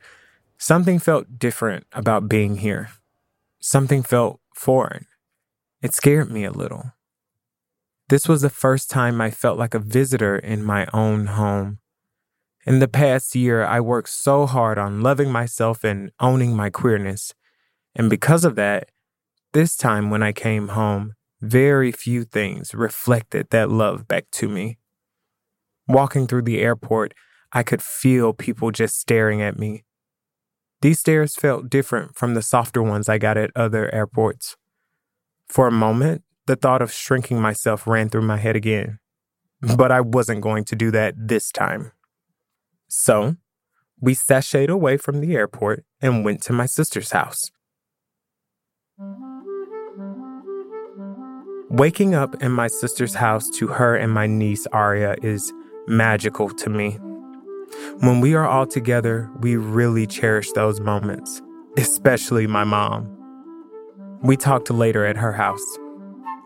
[0.56, 2.88] something felt different about being here.
[3.60, 5.04] Something felt foreign.
[5.82, 6.94] It scared me a little.
[8.08, 11.80] This was the first time I felt like a visitor in my own home.
[12.64, 17.34] In the past year, I worked so hard on loving myself and owning my queerness.
[17.94, 18.88] And because of that,
[19.54, 24.78] this time when I came home, very few things reflected that love back to me.
[25.86, 27.14] Walking through the airport,
[27.52, 29.84] I could feel people just staring at me.
[30.82, 34.56] These stares felt different from the softer ones I got at other airports.
[35.48, 38.98] For a moment, the thought of shrinking myself ran through my head again.
[39.76, 41.92] But I wasn't going to do that this time.
[42.88, 43.36] So,
[44.00, 47.50] we sashayed away from the airport and went to my sister's house.
[51.74, 55.52] Waking up in my sister's house to her and my niece Aria is
[55.88, 56.92] magical to me.
[57.98, 61.42] When we are all together, we really cherish those moments,
[61.76, 63.10] especially my mom.
[64.22, 65.66] We talked later at her house.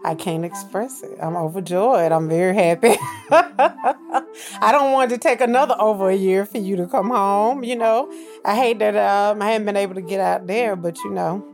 [0.03, 1.19] I can't express it.
[1.21, 2.11] I'm overjoyed.
[2.11, 2.97] I'm very happy.
[3.31, 7.65] I don't want to take another over a year for you to come home.
[7.65, 8.11] You know,
[8.47, 11.45] I hate that um, I haven't been able to get out there, but you know,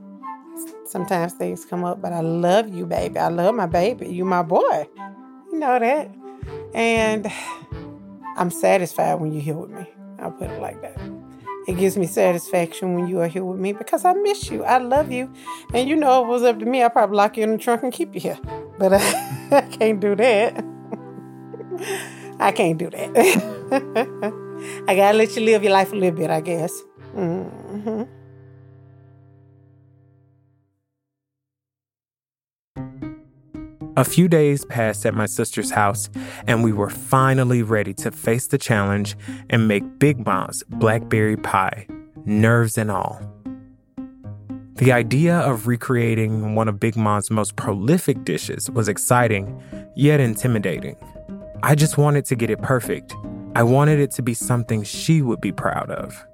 [0.95, 2.01] sometimes things come up.
[2.01, 3.19] But I love you, baby.
[3.19, 4.07] I love my baby.
[4.07, 4.87] You my boy.
[5.51, 6.09] You know that.
[6.73, 7.27] And
[8.37, 9.87] I'm satisfied when you're here with me.
[10.21, 10.97] I'll put it like that.
[11.67, 14.63] It gives me satisfaction when you are here with me because I miss you.
[14.63, 15.33] I love you.
[15.73, 17.59] And you know, if it was up to me, I'd probably lock you in the
[17.59, 18.39] trunk and keep you here.
[18.79, 18.99] But uh,
[19.51, 20.65] I can't do that.
[22.39, 23.11] I can't do that.
[24.89, 26.73] I gotta let you live your life a little bit, I guess.
[27.17, 28.03] Mm-hmm.
[33.97, 36.11] A few days passed at my sister's house,
[36.49, 39.17] and we were finally ready to face the challenge
[39.51, 41.87] and make Big Mom's blackberry pie,
[42.25, 43.21] nerves and all.
[44.77, 49.63] The idea of recreating one of Big Mom's most prolific dishes was exciting,
[49.95, 50.97] yet intimidating.
[51.63, 53.15] I just wanted to get it perfect.
[53.55, 56.27] I wanted it to be something she would be proud of.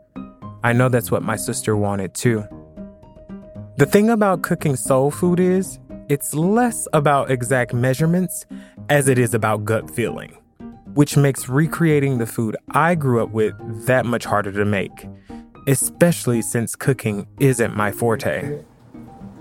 [0.65, 2.43] I know that's what my sister wanted too.
[3.77, 5.79] The thing about cooking soul food is,
[6.11, 8.45] it's less about exact measurements
[8.89, 10.37] as it is about gut feeling,
[10.95, 13.55] which makes recreating the food I grew up with
[13.87, 15.07] that much harder to make,
[15.69, 18.65] especially since cooking isn't my forte.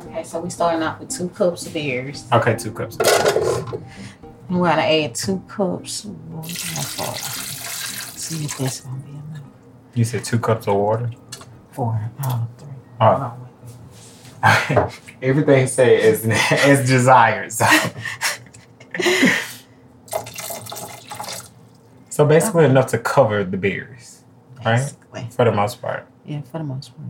[0.05, 2.28] Okay, so we starting off with two cups of beers.
[2.32, 2.99] Okay, two cups.
[4.47, 6.49] We're gonna add two cups of water.
[6.53, 9.41] See if that's gonna be enough.
[9.95, 11.09] You said two cups of water?
[11.72, 11.99] Four.
[12.24, 12.67] Oh, three.
[13.01, 13.49] Oh.
[15.22, 16.26] Everything say is
[16.66, 17.52] is desired.
[17.52, 17.66] So.
[22.10, 24.24] so basically enough to cover the beers,
[24.66, 24.94] right?
[25.32, 26.08] For the most part.
[26.26, 27.08] Yeah, for the most part.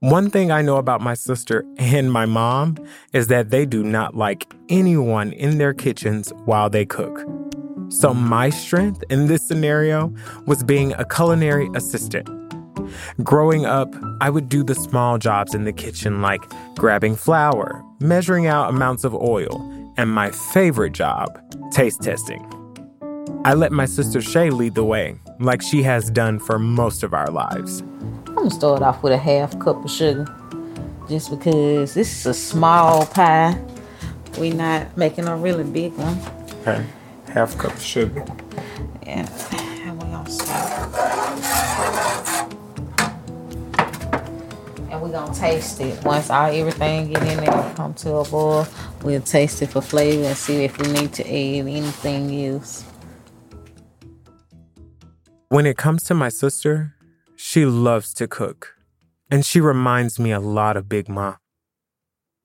[0.00, 2.76] One thing I know about my sister and my mom
[3.12, 7.24] is that they do not like anyone in their kitchens while they cook.
[7.88, 10.12] So, my strength in this scenario
[10.46, 12.41] was being a culinary assistant.
[13.22, 16.42] Growing up, I would do the small jobs in the kitchen like
[16.76, 19.60] grabbing flour, measuring out amounts of oil,
[19.96, 22.46] and my favorite job, taste testing.
[23.44, 27.12] I let my sister Shay lead the way, like she has done for most of
[27.12, 27.80] our lives.
[28.26, 30.26] I'm gonna start off with a half cup of sugar,
[31.08, 33.60] just because this is a small pie.
[34.38, 36.18] We're not making a really big one.
[36.60, 36.86] Okay,
[37.28, 38.24] half cup of sugar.
[39.02, 39.28] Yeah,
[39.84, 42.21] and we gonna start.
[45.02, 46.04] We gonna taste it.
[46.04, 48.68] Once all everything get in there, come to a boil,
[49.02, 52.84] we'll taste it for flavor and see if we need to add anything else.
[55.48, 56.94] When it comes to my sister,
[57.34, 58.76] she loves to cook,
[59.28, 61.34] and she reminds me a lot of Big Ma.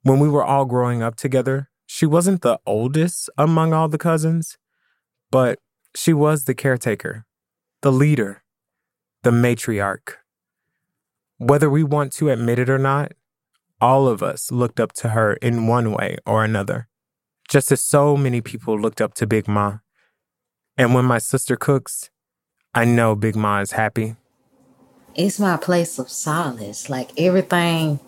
[0.01, 4.58] When we were all growing up together, she wasn't the oldest among all the cousins,
[5.30, 5.60] but
[5.93, 7.28] she was the caretaker,
[7.84, 8.41] the leader,
[9.22, 10.16] the matriarch.
[11.40, 13.12] Whether we want to admit it or not,
[13.80, 16.88] all of us looked up to her in one way or another,
[17.48, 19.78] just as so many people looked up to Big Ma.
[20.78, 22.10] And when my sister cooks,
[22.74, 24.16] I know Big Ma is happy.
[25.14, 26.90] It's my place of solace.
[26.90, 28.00] Like everything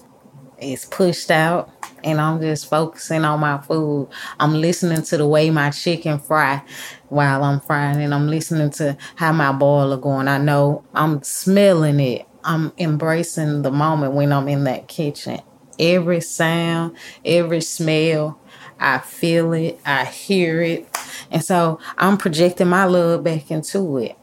[0.60, 1.70] is pushed out
[2.04, 4.10] and I'm just focusing on my food.
[4.40, 6.64] I'm listening to the way my chicken fry
[7.10, 10.28] while I'm frying and I'm listening to how my boiler going.
[10.28, 12.26] I know I'm smelling it.
[12.44, 15.42] I'm embracing the moment when I'm in that kitchen.
[15.78, 18.40] Every sound, every smell,
[18.80, 20.88] I feel it, I hear it.
[21.32, 24.18] And so I'm projecting my love back into it.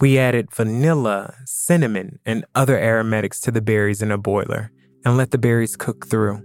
[0.00, 4.72] We added vanilla, cinnamon, and other aromatics to the berries in a boiler
[5.04, 6.42] and let the berries cook through.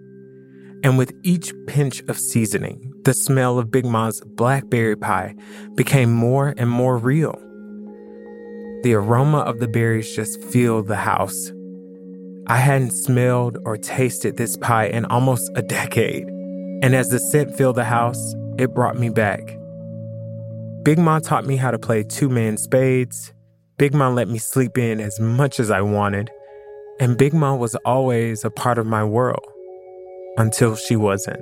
[0.83, 5.35] And with each pinch of seasoning, the smell of Big Ma's blackberry pie
[5.75, 7.41] became more and more real.
[8.85, 11.51] The aroma of the berries just filled the house.
[12.45, 16.27] I hadn't smelled or tasted this pie in almost a decade,
[16.83, 19.41] and as the scent filled the house, it brought me back.
[20.83, 23.33] Big Ma taught me how to play two man spades.
[23.79, 26.29] Big Ma let me sleep in as much as I wanted.
[26.99, 29.47] And Big Ma was always a part of my world
[30.37, 31.41] until she wasn't.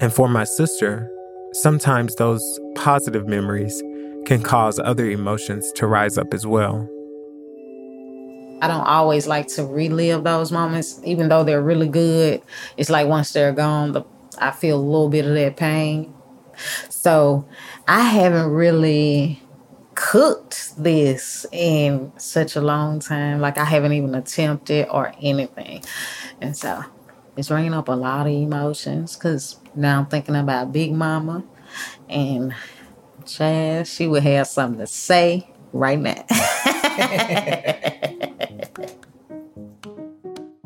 [0.00, 1.10] And for my sister,
[1.52, 3.82] sometimes those positive memories
[4.26, 6.88] can cause other emotions to rise up as well.
[8.60, 12.42] I don't always like to relive those moments, even though they're really good.
[12.76, 14.04] It's like once they're gone, the,
[14.38, 16.14] I feel a little bit of that pain.
[16.88, 17.44] So
[17.88, 19.42] I haven't really
[19.94, 23.40] cooked this in such a long time.
[23.40, 25.82] Like I haven't even attempted or anything.
[26.40, 26.84] And so
[27.36, 31.42] it's bringing up a lot of emotions because now I'm thinking about Big Mama
[32.08, 32.54] and
[33.38, 33.86] Chaz.
[33.86, 36.24] She would have something to say right now.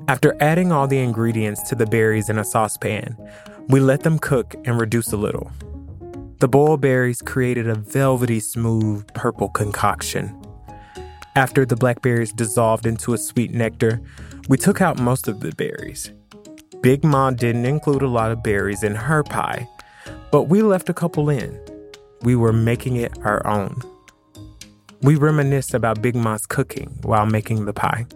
[0.08, 3.16] After adding all the ingredients to the berries in a saucepan,
[3.68, 5.50] we let them cook and reduce a little.
[6.38, 10.40] The boiled berries created a velvety smooth purple concoction.
[11.34, 14.00] After the blackberries dissolved into a sweet nectar,
[14.48, 16.12] we took out most of the berries.
[16.82, 19.68] Big Ma didn't include a lot of berries in her pie,
[20.30, 21.60] but we left a couple in.
[22.22, 23.80] We were making it our own.
[25.02, 28.06] We reminisced about Big Ma's cooking while making the pie.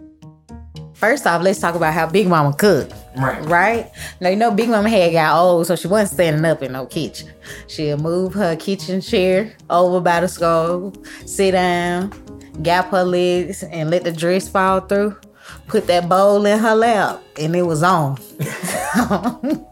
[1.01, 2.93] First off, let's talk about how Big Mama cooked.
[3.17, 3.43] Right.
[3.45, 3.91] Right?
[4.19, 6.85] Now, you know, Big Mama had got old, so she wasn't standing up in no
[6.85, 7.31] kitchen.
[7.67, 10.95] She'll move her kitchen chair over by the stove,
[11.25, 12.13] sit down,
[12.61, 15.17] gap her legs, and let the dress fall through.
[15.67, 18.19] Put that bowl in her lap, and it was on.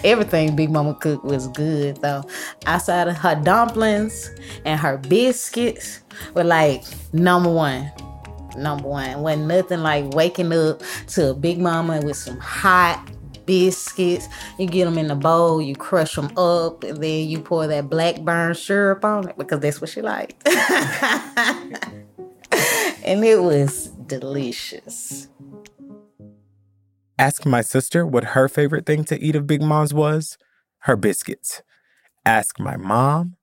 [0.04, 2.24] Everything Big Mama cooked was good, though.
[2.66, 4.30] Outside of her dumplings
[4.64, 6.00] and her biscuits
[6.34, 7.90] were like number one
[8.56, 9.20] number one.
[9.20, 13.08] Wasn't nothing like waking up to a Big Mama with some hot
[13.46, 14.28] biscuits.
[14.58, 17.88] You get them in the bowl, you crush them up, and then you pour that
[17.88, 20.46] blackburn syrup on it because that's what she liked.
[23.04, 25.28] and it was delicious.
[27.18, 30.38] Ask my sister what her favorite thing to eat of Big Mom's was
[30.82, 31.62] her biscuits.
[32.24, 33.34] Ask my mom,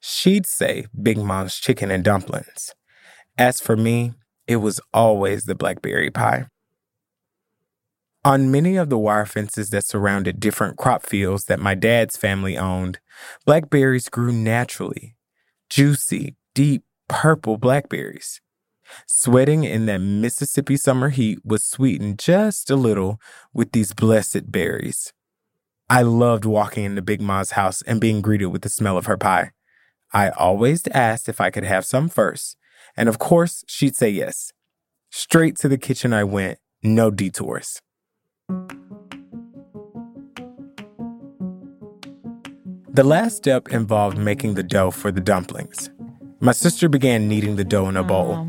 [0.00, 2.74] she'd say Big Mom's chicken and dumplings.
[3.38, 4.12] As for me,
[4.46, 6.48] it was always the blackberry pie.
[8.22, 12.58] On many of the wire fences that surrounded different crop fields that my dad's family
[12.58, 13.00] owned,
[13.46, 15.16] blackberries grew naturally.
[15.70, 18.41] Juicy, deep purple blackberries.
[19.06, 23.20] Sweating in that Mississippi summer heat was sweetened just a little
[23.52, 25.12] with these blessed berries.
[25.88, 29.16] I loved walking into Big Ma's house and being greeted with the smell of her
[29.16, 29.50] pie.
[30.12, 32.56] I always asked if I could have some first,
[32.96, 34.52] and of course, she'd say yes.
[35.10, 37.80] Straight to the kitchen I went, no detours.
[42.94, 45.90] The last step involved making the dough for the dumplings.
[46.40, 48.46] My sister began kneading the dough in a bowl.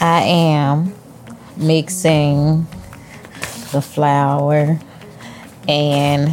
[0.00, 0.94] I am
[1.56, 2.66] mixing
[3.72, 4.78] the flour
[5.68, 6.32] and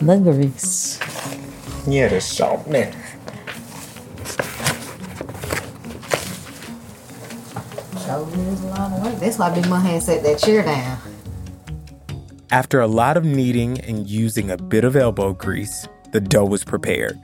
[0.00, 0.98] the grease.
[1.86, 2.94] Yeah, the salt, man.
[9.20, 10.98] That's why Big Mom had set that chair down.
[12.50, 16.64] After a lot of kneading and using a bit of elbow grease, the dough was
[16.64, 17.18] prepared.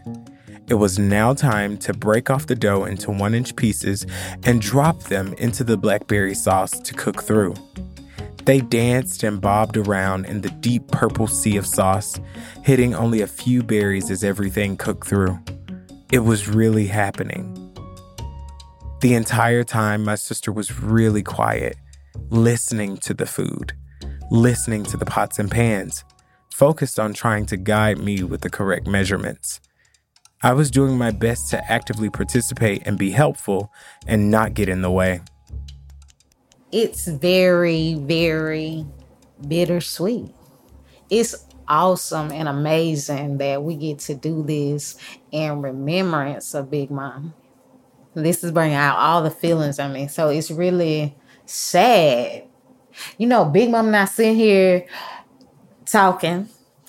[0.68, 4.04] It was now time to break off the dough into one inch pieces
[4.44, 7.54] and drop them into the blackberry sauce to cook through.
[8.44, 12.20] They danced and bobbed around in the deep purple sea of sauce,
[12.64, 15.38] hitting only a few berries as everything cooked through.
[16.12, 17.54] It was really happening.
[19.00, 21.76] The entire time, my sister was really quiet,
[22.28, 23.72] listening to the food,
[24.30, 26.04] listening to the pots and pans,
[26.52, 29.60] focused on trying to guide me with the correct measurements.
[30.42, 33.72] I was doing my best to actively participate and be helpful
[34.06, 35.20] and not get in the way.
[36.70, 38.86] It's very, very
[39.46, 40.34] bittersweet.
[41.10, 44.96] It's awesome and amazing that we get to do this
[45.32, 47.34] in remembrance of Big Mom.
[48.14, 50.08] This is bringing out all the feelings I mean.
[50.08, 51.16] So it's really
[51.46, 52.44] sad.
[53.16, 54.86] You know, Big Mom not sitting here
[55.86, 56.48] talking,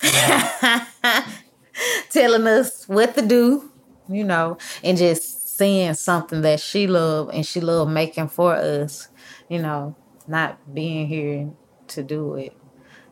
[2.10, 3.70] telling us what to do,
[4.08, 9.08] you know, and just seeing something that she loved and she loved making for us,
[9.48, 9.94] you know,
[10.26, 11.50] not being here
[11.88, 12.56] to do it.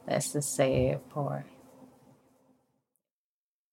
[0.06, 1.44] That's the sad part.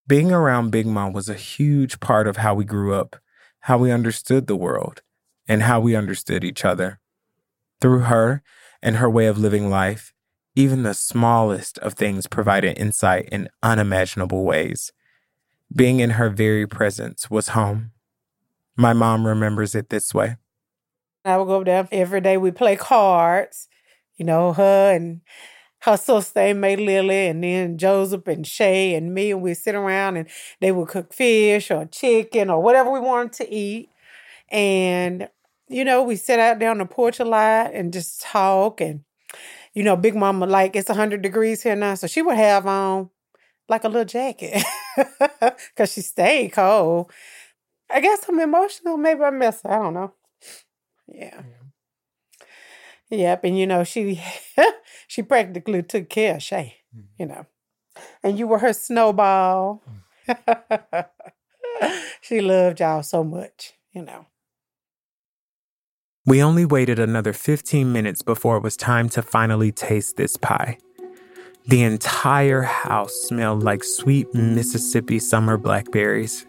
[0.06, 3.16] Being around Big Mom was a huge part of how we grew up,
[3.60, 5.02] how we understood the world,
[5.48, 7.00] and how we understood each other.
[7.80, 8.42] Through her
[8.82, 10.12] and her way of living life,
[10.56, 14.90] even the smallest of things provided insight in unimaginable ways.
[15.74, 17.92] Being in her very presence was home.
[18.76, 20.36] My mom remembers it this way.
[21.24, 22.36] I would go there every day.
[22.36, 23.68] We play cards,
[24.16, 25.20] you know, her and
[25.80, 29.74] her sister Aunt May Lily and then Joseph and Shay and me, and we'd sit
[29.74, 30.28] around and
[30.60, 33.90] they would cook fish or chicken or whatever we wanted to eat.
[34.50, 35.28] And,
[35.68, 38.80] you know, we sit out on the porch a lot and just talk.
[38.80, 39.02] And,
[39.76, 41.94] you know, Big Mama, like, it's 100 degrees here now.
[41.94, 43.10] So she would have on
[43.68, 44.64] like a little jacket
[44.96, 47.12] because she stayed cold.
[47.90, 48.96] I guess I'm emotional.
[48.96, 49.70] Maybe I miss her.
[49.70, 50.14] I don't know.
[51.06, 51.42] Yeah.
[53.10, 54.20] Yep, and you know she
[55.06, 57.04] she practically took care of Shay, mm.
[57.16, 57.46] you know,
[58.24, 59.84] and you were her snowball.
[60.28, 61.06] Mm.
[62.20, 64.26] she loved y'all so much, you know.
[66.26, 70.78] We only waited another 15 minutes before it was time to finally taste this pie.
[71.68, 76.44] The entire house smelled like sweet Mississippi summer blackberries.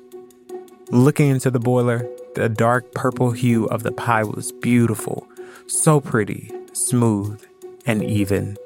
[0.89, 5.27] Looking into the boiler, the dark purple hue of the pie was beautiful,
[5.67, 7.39] so pretty, smooth,
[7.85, 8.57] and even.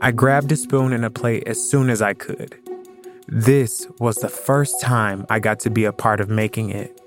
[0.00, 2.58] I grabbed a spoon and a plate as soon as I could.
[3.28, 7.00] This was the first time I got to be a part of making it.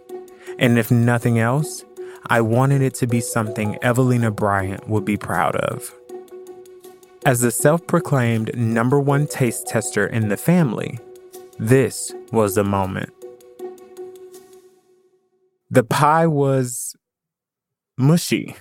[0.57, 1.83] And if nothing else,
[2.29, 5.93] I wanted it to be something Evelina Bryant would be proud of.
[7.25, 10.99] As the self proclaimed number one taste tester in the family,
[11.57, 13.13] this was the moment.
[15.69, 16.95] The pie was
[17.97, 18.55] mushy.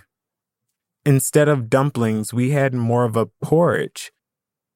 [1.04, 4.12] Instead of dumplings, we had more of a porridge.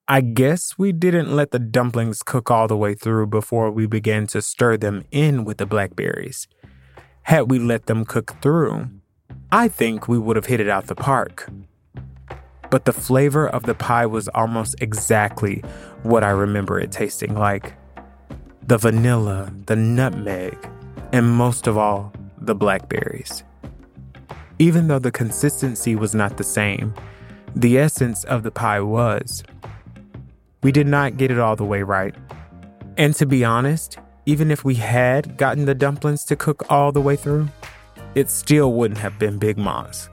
[0.08, 4.26] I guess we didn't let the dumplings cook all the way through before we began
[4.28, 6.48] to stir them in with the blackberries.
[7.22, 8.88] Had we let them cook through,
[9.52, 11.48] I think we would have hit it out the park.
[12.70, 15.62] But the flavor of the pie was almost exactly
[16.02, 17.74] what I remember it tasting like
[18.66, 20.56] the vanilla, the nutmeg,
[21.12, 23.42] and most of all, the blackberries.
[24.60, 26.94] Even though the consistency was not the same,
[27.56, 29.42] the essence of the pie was.
[30.62, 32.14] We did not get it all the way right.
[32.96, 33.98] And to be honest,
[34.30, 37.48] even if we had gotten the dumplings to cook all the way through,
[38.14, 40.08] it still wouldn't have been Big Ma's.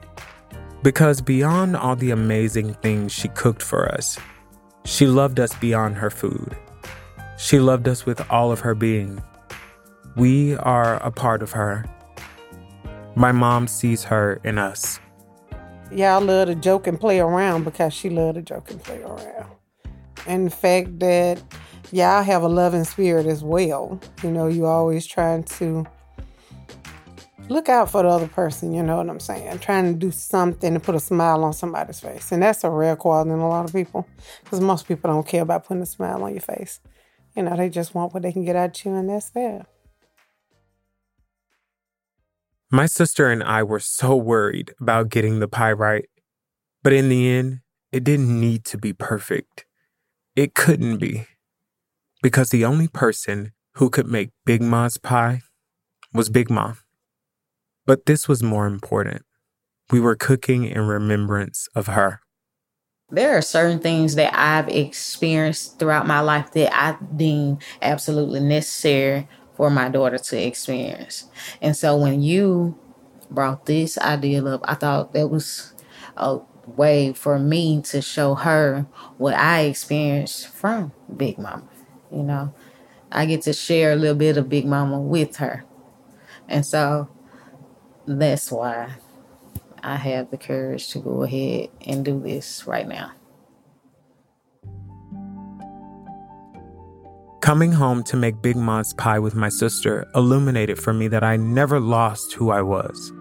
[0.82, 4.18] Because beyond all the amazing things she cooked for us,
[4.84, 6.56] she loved us beyond her food.
[7.36, 9.22] She loved us with all of her being.
[10.16, 11.84] We are a part of her.
[13.14, 14.98] My mom sees her in us.
[15.92, 19.52] Y'all love to joke and play around because she loved to joke and play around.
[20.26, 21.40] And the fact that
[21.92, 24.00] y'all have a loving spirit as well.
[24.22, 25.86] You know, you always trying to
[27.48, 29.58] look out for the other person, you know what I'm saying?
[29.60, 32.30] Trying to do something to put a smile on somebody's face.
[32.32, 34.06] And that's a rare quality in a lot of people
[34.44, 36.80] because most people don't care about putting a smile on your face.
[37.34, 39.66] You know, they just want what they can get out of you, and that's that.
[42.70, 46.06] My sister and I were so worried about getting the pie right.
[46.82, 47.60] But in the end,
[47.92, 49.64] it didn't need to be perfect.
[50.36, 51.26] It couldn't be.
[52.22, 55.42] Because the only person who could make Big Ma's pie
[56.12, 56.74] was Big Ma.
[57.86, 59.22] But this was more important.
[59.90, 62.20] We were cooking in remembrance of her.
[63.10, 69.26] There are certain things that I've experienced throughout my life that I deem absolutely necessary
[69.54, 71.24] for my daughter to experience.
[71.62, 72.78] And so when you
[73.30, 75.72] brought this idea up, I thought that was
[76.16, 81.68] a way for me to show her what I experienced from Big Mama.
[82.12, 82.54] You know,
[83.12, 85.64] I get to share a little bit of Big Mama with her.
[86.48, 87.08] And so
[88.06, 88.94] that's why
[89.82, 93.12] I have the courage to go ahead and do this right now.
[97.40, 101.36] Coming home to make Big Mom's pie with my sister illuminated for me that I
[101.36, 103.12] never lost who I was.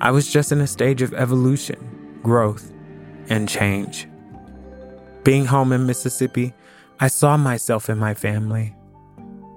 [0.00, 2.72] I was just in a stage of evolution, growth,
[3.28, 4.08] and change.
[5.22, 6.52] Being home in Mississippi,
[7.00, 8.74] I saw myself in my family.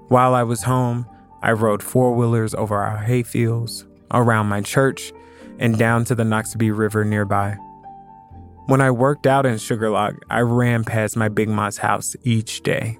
[0.08, 1.06] While I was home,
[1.44, 5.14] I rode four wheelers over our hayfields, around my church,
[5.60, 7.56] and down to the Noxubee River nearby.
[8.66, 12.98] When I worked out in Shuqualak, I ran past my Big Ma's house each day,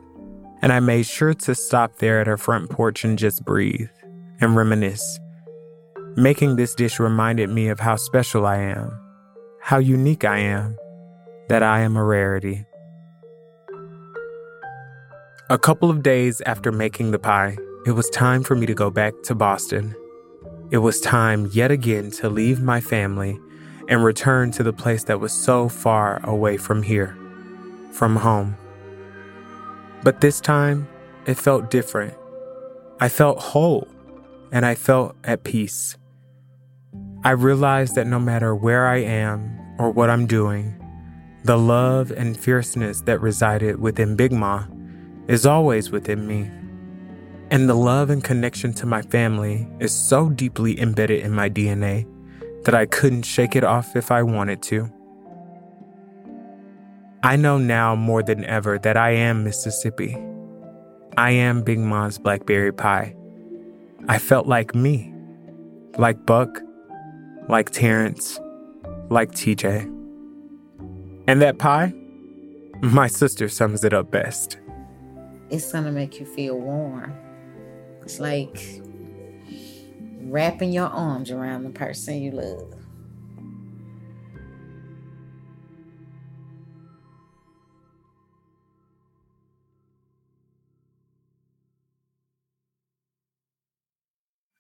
[0.62, 3.90] and I made sure to stop there at her front porch and just breathe
[4.40, 5.20] and reminisce.
[6.16, 8.92] Making this dish reminded me of how special I am,
[9.62, 10.78] how unique I am,
[11.50, 12.67] that I am a rarity.
[15.50, 18.90] A couple of days after making the pie, it was time for me to go
[18.90, 19.96] back to Boston.
[20.72, 23.40] It was time yet again to leave my family
[23.88, 27.18] and return to the place that was so far away from here,
[27.94, 28.58] from home.
[30.04, 30.86] But this time,
[31.26, 32.14] it felt different.
[33.00, 33.88] I felt whole
[34.52, 35.96] and I felt at peace.
[37.24, 40.74] I realized that no matter where I am or what I'm doing,
[41.48, 44.66] The love and fierceness that resided within Big Ma
[45.28, 46.50] is always within me.
[47.50, 52.06] And the love and connection to my family is so deeply embedded in my DNA
[52.66, 54.92] that I couldn't shake it off if I wanted to.
[57.24, 60.18] I know now more than ever that I am Mississippi.
[61.18, 63.16] I am Big Mom's blackberry pie.
[64.08, 65.14] I felt like me,
[65.98, 66.62] like Buck,
[67.50, 68.40] like Terrence,
[69.10, 69.94] like TJ.
[71.28, 71.94] And that pie,
[72.82, 74.58] my sister sums it up best.
[75.50, 77.14] It's gonna make you feel warm.
[78.02, 78.82] It's like
[80.22, 82.74] wrapping your arms around the person you love.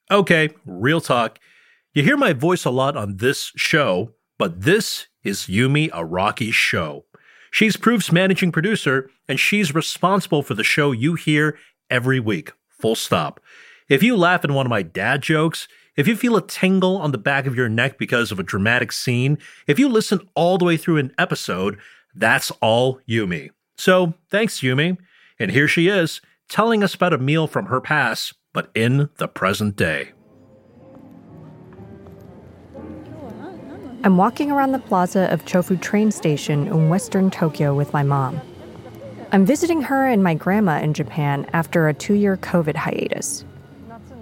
[0.09, 1.37] Okay, real talk.
[1.93, 7.06] You hear my voice a lot on this show, but this is Yumi Araki's show.
[7.57, 11.57] She's Proof's managing producer, and she's responsible for the show you hear
[11.89, 12.51] every week.
[12.69, 13.39] Full stop.
[13.89, 17.11] If you laugh at one of my dad jokes, if you feel a tingle on
[17.11, 20.65] the back of your neck because of a dramatic scene, if you listen all the
[20.65, 21.79] way through an episode,
[22.13, 23.49] that's all Yumi.
[23.75, 24.95] So thanks, Yumi.
[25.39, 29.27] And here she is, telling us about a meal from her past, but in the
[29.27, 30.11] present day.
[34.03, 38.39] I'm walking around the plaza of Chofu train station in western Tokyo with my mom.
[39.31, 43.43] I'm visiting her and my grandma in Japan after a two year COVID hiatus.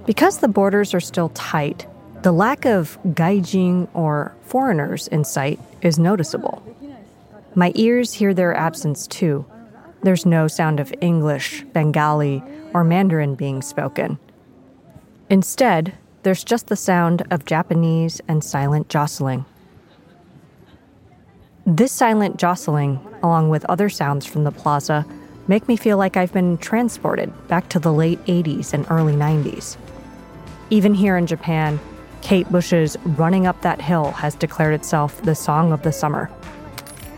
[0.06, 1.88] Because the borders are still tight,
[2.24, 6.64] the lack of gaijin or foreigners in sight is noticeable.
[7.54, 9.46] My ears hear their absence too.
[10.04, 12.42] There's no sound of English, Bengali,
[12.74, 14.20] or Mandarin being spoken.
[15.30, 19.46] Instead, there's just the sound of Japanese and silent jostling.
[21.68, 25.04] This silent jostling, along with other sounds from the plaza,
[25.48, 29.76] make me feel like I've been transported back to the late 80s and early 90s.
[30.70, 31.80] Even here in Japan,
[32.22, 36.30] Kate Bush's Running Up That Hill has declared itself the song of the summer.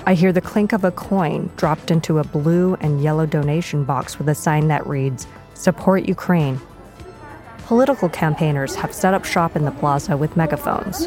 [0.06, 4.18] I hear the clink of a coin dropped into a blue and yellow donation box
[4.18, 6.62] with a sign that reads, Support Ukraine.
[7.66, 11.06] Political campaigners have set up shop in the plaza with megaphones.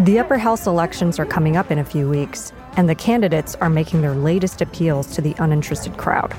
[0.00, 3.70] The upper house elections are coming up in a few weeks, and the candidates are
[3.70, 6.34] making their latest appeals to the uninterested crowd.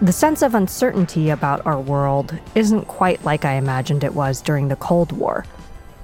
[0.00, 4.68] The sense of uncertainty about our world isn't quite like I imagined it was during
[4.68, 5.44] the Cold War,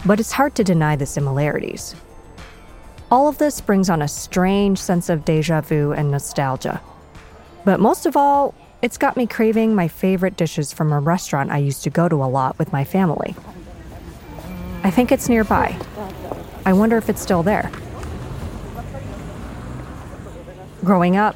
[0.05, 1.95] but it's hard to deny the similarities.
[3.13, 6.81] All of this brings on a strange sense of deja vu and nostalgia.
[7.65, 11.59] But most of all, it's got me craving my favorite dishes from a restaurant I
[11.59, 13.37] used to go to a lot with my family.
[14.83, 15.79] I think it's nearby.
[16.71, 17.69] I wonder if it's still there.
[20.85, 21.35] Growing up,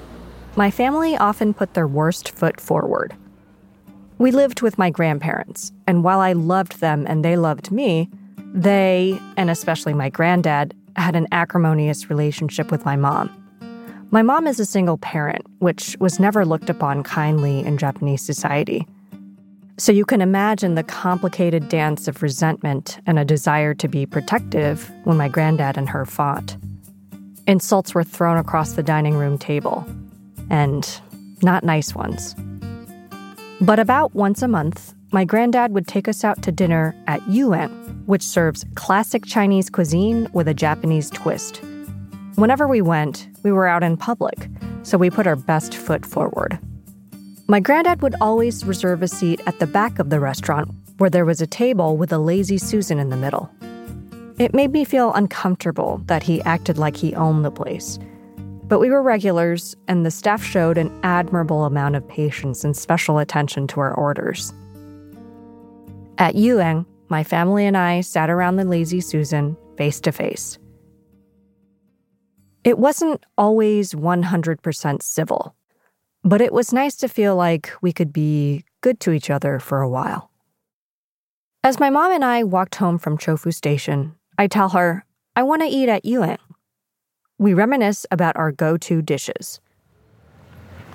[0.54, 3.16] my family often put their worst foot forward.
[4.18, 8.08] We lived with my grandparents, and while I loved them and they loved me,
[8.54, 13.28] they, and especially my granddad, had an acrimonious relationship with my mom.
[14.12, 18.86] My mom is a single parent, which was never looked upon kindly in Japanese society.
[19.76, 24.88] So you can imagine the complicated dance of resentment and a desire to be protective
[25.02, 26.56] when my granddad and her fought.
[27.48, 29.84] Insults were thrown across the dining room table,
[30.48, 31.00] and
[31.42, 32.36] not nice ones.
[33.60, 37.70] But about once a month, my granddad would take us out to dinner at Yuan,
[38.06, 41.60] which serves classic Chinese cuisine with a Japanese twist.
[42.36, 44.48] Whenever we went, we were out in public,
[44.84, 46.58] so we put our best foot forward.
[47.46, 51.26] My granddad would always reserve a seat at the back of the restaurant where there
[51.26, 53.50] was a table with a lazy Susan in the middle.
[54.38, 57.98] It made me feel uncomfortable that he acted like he owned the place.
[58.64, 63.18] But we were regulars, and the staff showed an admirable amount of patience and special
[63.18, 64.54] attention to our orders.
[66.16, 70.58] At Yueng, my family and I sat around the lazy Susan face to face.
[72.64, 75.54] It wasn't always 100% civil.
[76.26, 79.82] But it was nice to feel like we could be good to each other for
[79.82, 80.30] a while.
[81.62, 85.04] As my mom and I walked home from Chofu Station, I tell her,
[85.36, 86.38] I want to eat at Yuan.
[87.38, 89.60] We reminisce about our go to dishes.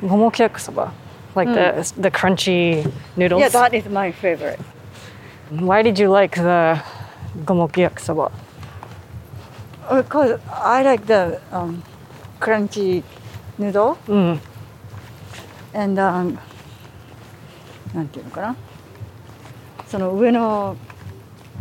[0.02, 0.92] Gomoku yakisoba,
[1.36, 3.42] like the, the crunchy noodles.
[3.42, 4.60] Yeah, that is my favorite.
[5.52, 6.82] Why did you like the
[7.46, 8.32] gomoku yakisoba?
[9.96, 11.84] Because I like the um,
[12.40, 13.04] crunchy
[13.60, 14.00] noodle.
[14.08, 14.40] Mm
[15.75, 16.39] and um,
[17.95, 18.57] なんていうのかな
[19.87, 20.77] その上の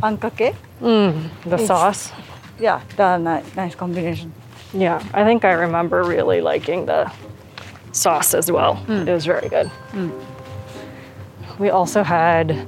[0.02, 2.14] あんかけ Mm, the It's- sauce.
[2.60, 4.32] Yeah, the ni- nice combination.
[4.74, 7.10] Yeah, I think I remember really liking the
[7.94, 8.78] sauce as well.
[8.90, 9.70] It was very good.
[11.60, 12.66] We also had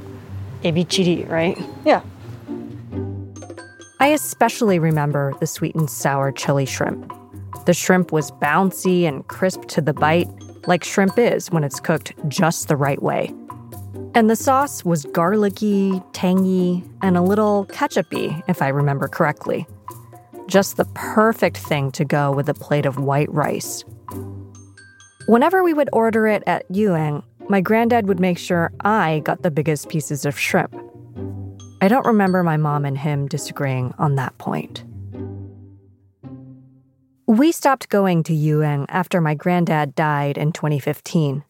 [0.64, 1.58] ebi chiri, right?
[1.84, 2.02] Yeah.
[4.00, 7.12] I especially remember the sweet and sour chili shrimp.
[7.66, 10.28] The shrimp was bouncy and crisp to the bite,
[10.67, 13.33] like shrimp is when it's cooked just the right way.
[14.15, 19.67] And the sauce was garlicky, tangy, and a little ketchupy, if I remember correctly.
[20.47, 23.85] Just the perfect thing to go with a plate of white rice.
[25.27, 29.51] Whenever we would order it at Yueng, my granddad would make sure I got the
[29.51, 30.75] biggest pieces of shrimp.
[31.81, 34.85] I don't remember my mom and him disagreeing on that point.
[37.31, 41.45] We stopped going to Yueng after my granddad died in 2015.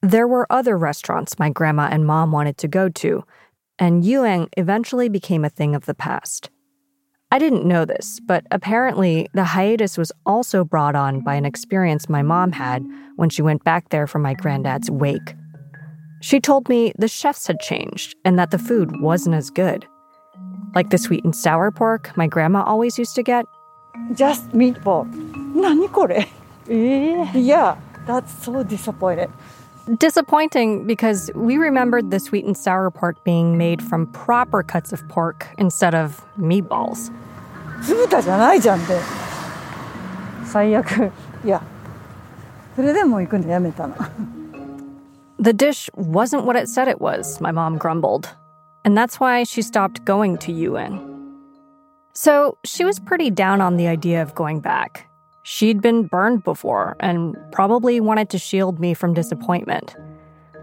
[0.00, 3.24] There were other restaurants my grandma and mom wanted to go to,
[3.80, 6.50] and Yueng eventually became a thing of the past.
[7.32, 12.08] I didn't know this, but apparently the hiatus was also brought on by an experience
[12.08, 15.34] my mom had when she went back there for my granddad's wake.
[16.22, 19.84] She told me the chefs had changed and that the food wasn't as good.
[20.76, 23.46] Like the sweet and sour pork my grandma always used to get
[24.13, 25.05] Just meatball.
[25.55, 26.27] 何これ?
[26.67, 29.29] Yeah, that's so disappointed.
[29.97, 35.05] Disappointing because we remembered the sweet and sour pork being made from proper cuts of
[35.09, 37.11] pork instead of meatballs.
[37.81, 38.97] 酢豚じゃないじゃんって。
[40.45, 41.11] 最悪。
[41.43, 41.61] いや。
[42.75, 43.95] それでもう行くのやめたの。
[45.39, 48.29] The dish wasn't what it said it was, my mom grumbled.
[48.85, 51.16] And that's why she stopped going to Yuan.
[52.20, 55.08] So she was pretty down on the idea of going back.
[55.44, 59.94] She'd been burned before and probably wanted to shield me from disappointment.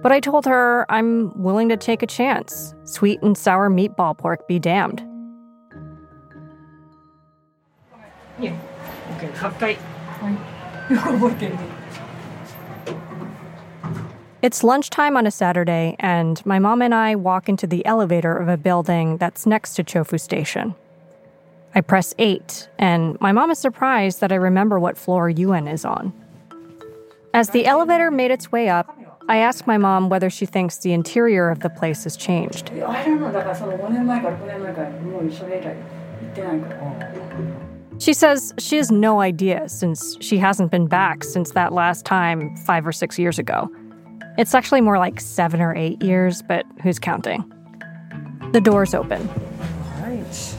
[0.04, 2.76] But I told her I'm willing to take a chance.
[2.84, 5.02] Sweet and sour meatball pork be damned.
[14.42, 18.50] It's lunchtime on a Saturday, and my mom and I walk into the elevator of
[18.50, 20.76] a building that's next to Chofu Station.
[21.76, 25.84] I press 8, and my mom is surprised that I remember what floor UN is
[25.84, 26.14] on.
[27.34, 28.98] As the elevator made its way up,
[29.28, 32.72] I ask my mom whether she thinks the interior of the place has changed.
[37.98, 42.56] She says she has no idea since she hasn't been back since that last time
[42.58, 43.70] five or six years ago.
[44.38, 47.52] It's actually more like seven or eight years, but who's counting?
[48.54, 49.28] The doors open.
[49.28, 50.56] All right.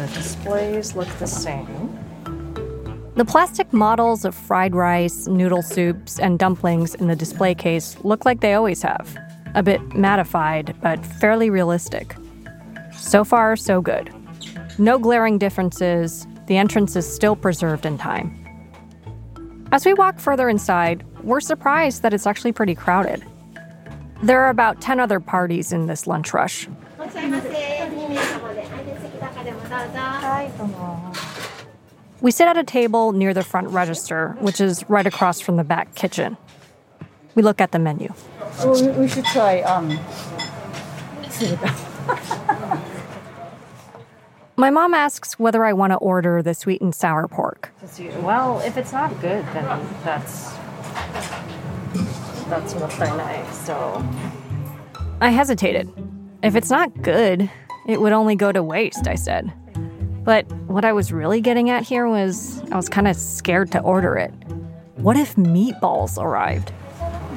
[0.00, 1.94] The displays look the same.
[3.16, 8.24] The plastic models of fried rice, noodle soups, and dumplings in the display case look
[8.24, 9.14] like they always have.
[9.54, 12.16] A bit mattified, but fairly realistic.
[12.96, 14.10] So far, so good.
[14.78, 18.34] No glaring differences, the entrance is still preserved in time.
[19.70, 23.22] As we walk further inside, we're surprised that it's actually pretty crowded.
[24.22, 26.68] There are about 10 other parties in this lunch rush.
[32.20, 35.64] We sit at a table near the front register, which is right across from the
[35.64, 36.36] back kitchen.
[37.34, 38.12] We look at the menu.
[38.58, 39.98] Oh, we, we should try um.
[44.56, 47.72] My mom asks whether I want to order the sweet and sour pork.
[48.20, 49.64] Well, if it's not good, then
[50.04, 50.52] that's
[52.48, 53.54] that's what I like.
[53.54, 54.04] So
[55.20, 55.90] I hesitated.
[56.42, 57.48] If it's not good,
[57.86, 59.52] it would only go to waste, I said.
[60.23, 63.79] But what I was really getting at here was I was kind of scared to
[63.79, 64.33] order it.
[64.97, 66.71] What if meatballs arrived?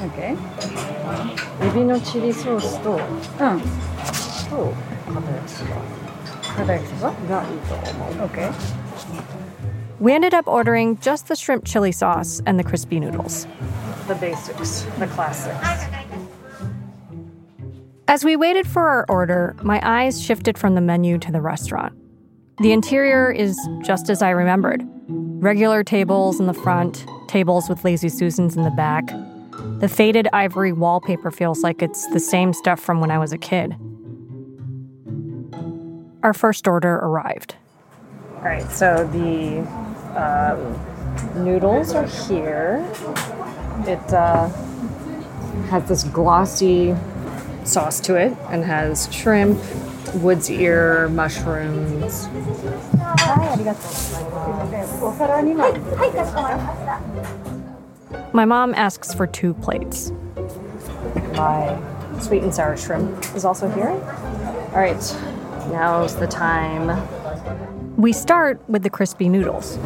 [0.03, 0.37] Okay.
[1.61, 2.99] エビのチリソースとうん。
[4.49, 4.73] と
[5.07, 5.71] 片焼きそば
[6.57, 8.27] 片焼きそばがいいと思う。
[8.27, 8.53] Okay.
[10.01, 13.47] We ended up ordering just the shrimp chili sauce and the crispy noodles.
[14.07, 15.57] The basics, the classics.
[18.07, 21.93] As we waited for our order, my eyes shifted from the menu to the restaurant.
[22.60, 28.10] The interior is just as I remembered regular tables in the front, tables with lazy
[28.10, 29.08] Susans in the back.
[29.80, 33.38] The faded ivory wallpaper feels like it's the same stuff from when I was a
[33.38, 33.76] kid.
[36.22, 37.56] Our first order arrived.
[38.38, 39.60] All right, so the
[40.16, 42.88] um, noodles are here.
[43.88, 44.48] It uh,
[45.70, 46.96] has this glossy
[47.66, 49.60] sauce to it and has shrimp,
[50.16, 52.28] wood's ear mushrooms.
[58.34, 60.12] My mom asks for two plates.
[61.36, 61.80] My
[62.20, 63.90] sweet and sour shrimp is also here.
[63.90, 64.96] All right,
[65.72, 66.92] now's the time.
[67.98, 69.78] We start with the crispy noodles.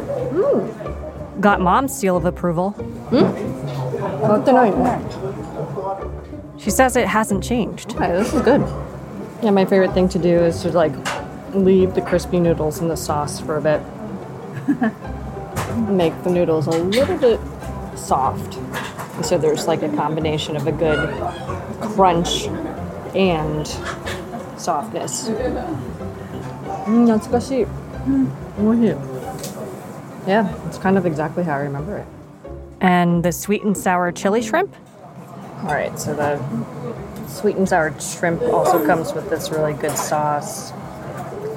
[1.39, 2.73] Got mom's seal of approval.
[3.11, 3.57] Mm.
[6.59, 7.95] She says it hasn't changed.
[7.95, 8.61] Okay, this is good.
[9.43, 10.93] Yeah, my favorite thing to do is to like
[11.53, 13.81] leave the crispy noodles in the sauce for a bit.
[15.89, 17.39] Make the noodles a little bit
[17.95, 18.55] soft.
[19.23, 21.09] So there's like a combination of a good
[21.81, 22.47] crunch
[23.15, 23.67] and
[24.57, 25.29] softness.
[25.29, 27.27] Mm, that's
[30.25, 32.07] Yeah, it's kind of exactly how I remember it.
[32.81, 34.75] And the sweet and sour chili shrimp?
[35.63, 36.37] All right, so the
[37.28, 40.72] sweet and sour shrimp also comes with this really good sauce.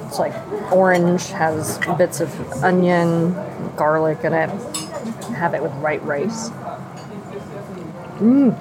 [0.06, 0.34] It's like
[0.72, 2.30] orange, has bits of
[2.62, 3.34] onion,
[3.76, 4.50] garlic in it.
[5.34, 6.50] Have it with white rice.
[8.18, 8.54] Mmm.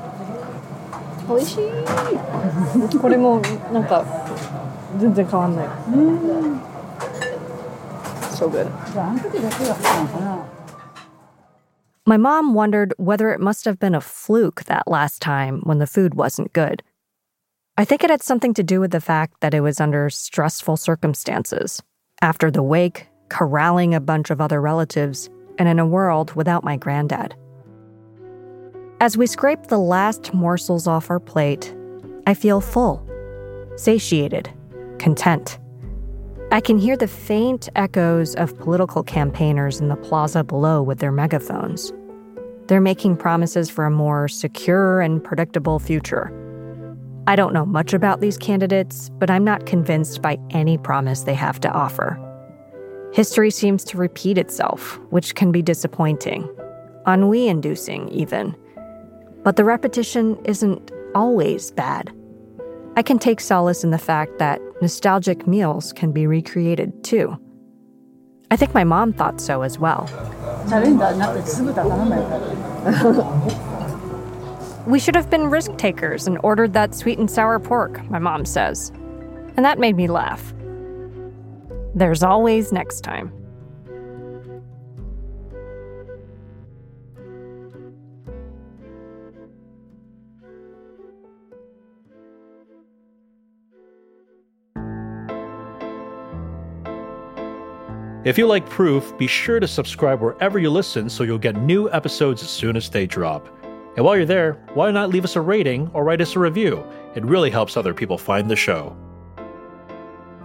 [1.27, 3.41] 美味しいこれも
[3.73, 4.05] なんか
[4.99, 5.67] 全然変わんない。
[8.35, 8.67] So good.
[12.05, 15.87] My mom wondered whether it must have been a fluke that last time when the
[15.87, 16.83] food wasn't good.
[17.80, 20.76] I think it had something to do with the fact that it was under stressful
[20.76, 21.82] circumstances.
[22.20, 26.76] After the wake, corralling a bunch of other relatives, and in a world without my
[26.76, 27.34] granddad.
[29.00, 31.74] As we scrape the last morsels off our plate,
[32.26, 33.02] I feel full,
[33.76, 34.50] satiated,
[34.98, 35.58] content.
[36.52, 41.12] I can hear the faint echoes of political campaigners in the plaza below with their
[41.12, 41.94] megaphones.
[42.66, 46.30] They're making promises for a more secure and predictable future.
[47.26, 51.34] I don't know much about these candidates, but I'm not convinced by any promise they
[51.34, 52.18] have to offer.
[53.12, 56.48] History seems to repeat itself, which can be disappointing,
[57.06, 58.56] ennui inducing, even.
[59.42, 62.12] But the repetition isn't always bad.
[62.96, 67.38] I can take solace in the fact that nostalgic meals can be recreated too.
[68.50, 70.08] I think my mom thought so as well.
[74.90, 78.44] we should have been risk takers and ordered that sweet and sour pork, my mom
[78.44, 78.90] says.
[79.56, 80.52] And that made me laugh.
[81.94, 83.32] There's always next time.
[98.22, 101.90] If you like Proof, be sure to subscribe wherever you listen so you'll get new
[101.90, 103.59] episodes as soon as they drop.
[103.96, 106.84] And while you're there, why not leave us a rating or write us a review?
[107.14, 108.96] It really helps other people find the show.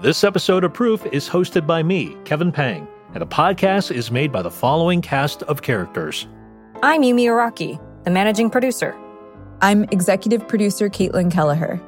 [0.01, 4.31] This episode of Proof is hosted by me, Kevin Pang, and the podcast is made
[4.31, 6.27] by the following cast of characters.
[6.81, 8.95] I'm Yumi Araki, the managing producer.
[9.61, 11.79] I'm executive producer Caitlin Kelleher.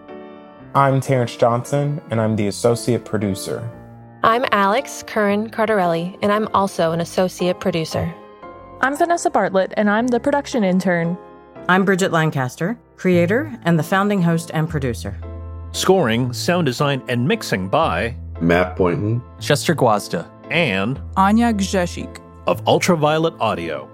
[0.76, 3.68] I'm Terrence Johnson, and I'm the associate producer.
[4.24, 8.14] I'm Alex Curran Cardarelli, and I'm also an associate producer.
[8.82, 11.18] I'm Vanessa Bartlett, and I'm the production intern.
[11.70, 15.18] I'm Bridget Lancaster, creator and the founding host and producer.
[15.74, 23.34] Scoring, sound design, and mixing by Matt Boynton, Chester Gwazda, and Anya Gzeshik of Ultraviolet
[23.42, 23.90] Audio.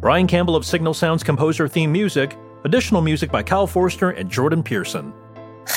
[0.00, 4.64] Brian Campbell of Signal Sounds composer theme music, additional music by Kyle Forster and Jordan
[4.64, 5.14] Pearson.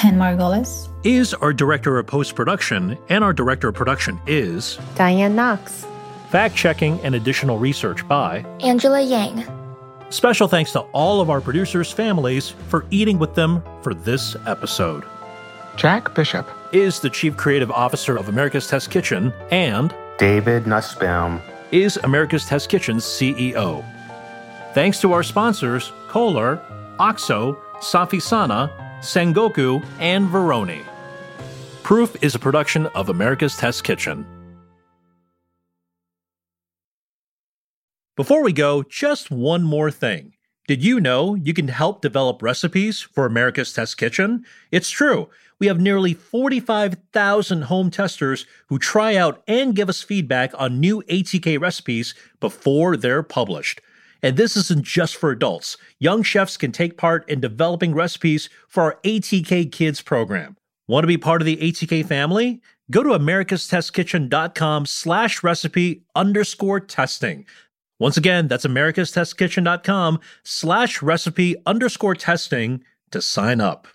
[0.02, 5.36] Jen Margolis is our director of post production, and our director of production is Diane
[5.36, 5.86] Knox.
[6.32, 9.46] Fact checking and additional research by Angela Yang.
[10.10, 15.04] Special thanks to all of our producers' families for eating with them for this episode.
[15.78, 21.42] Jack Bishop is the Chief Creative Officer of America's Test Kitchen, and David Nussbaum
[21.72, 23.84] is America's Test Kitchen's CEO.
[24.74, 26.62] Thanks to our sponsors, Kohler,
[27.00, 30.84] OXO, Safisana, Sengoku, and Veroni.
[31.84, 34.26] Proof is a production of America's Test Kitchen.
[38.16, 40.36] Before we go, just one more thing.
[40.70, 44.46] Did you know you can help develop recipes for America's Test Kitchen?
[44.72, 45.28] It's true.
[45.60, 51.04] We have nearly 45,000 home testers who try out and give us feedback on new
[51.10, 53.82] ATK recipes before they're published.
[54.24, 55.76] And this isn't just for adults.
[56.00, 60.56] Young chefs can take part in developing recipes for our ATK Kids program.
[60.88, 62.62] Want to be part of the ATK family?
[62.92, 67.46] Go to americastestkitchen.com slash recipe underscore testing.
[68.00, 73.88] Once again, that's americastestkitchen.com slash recipe underscore testing to sign up.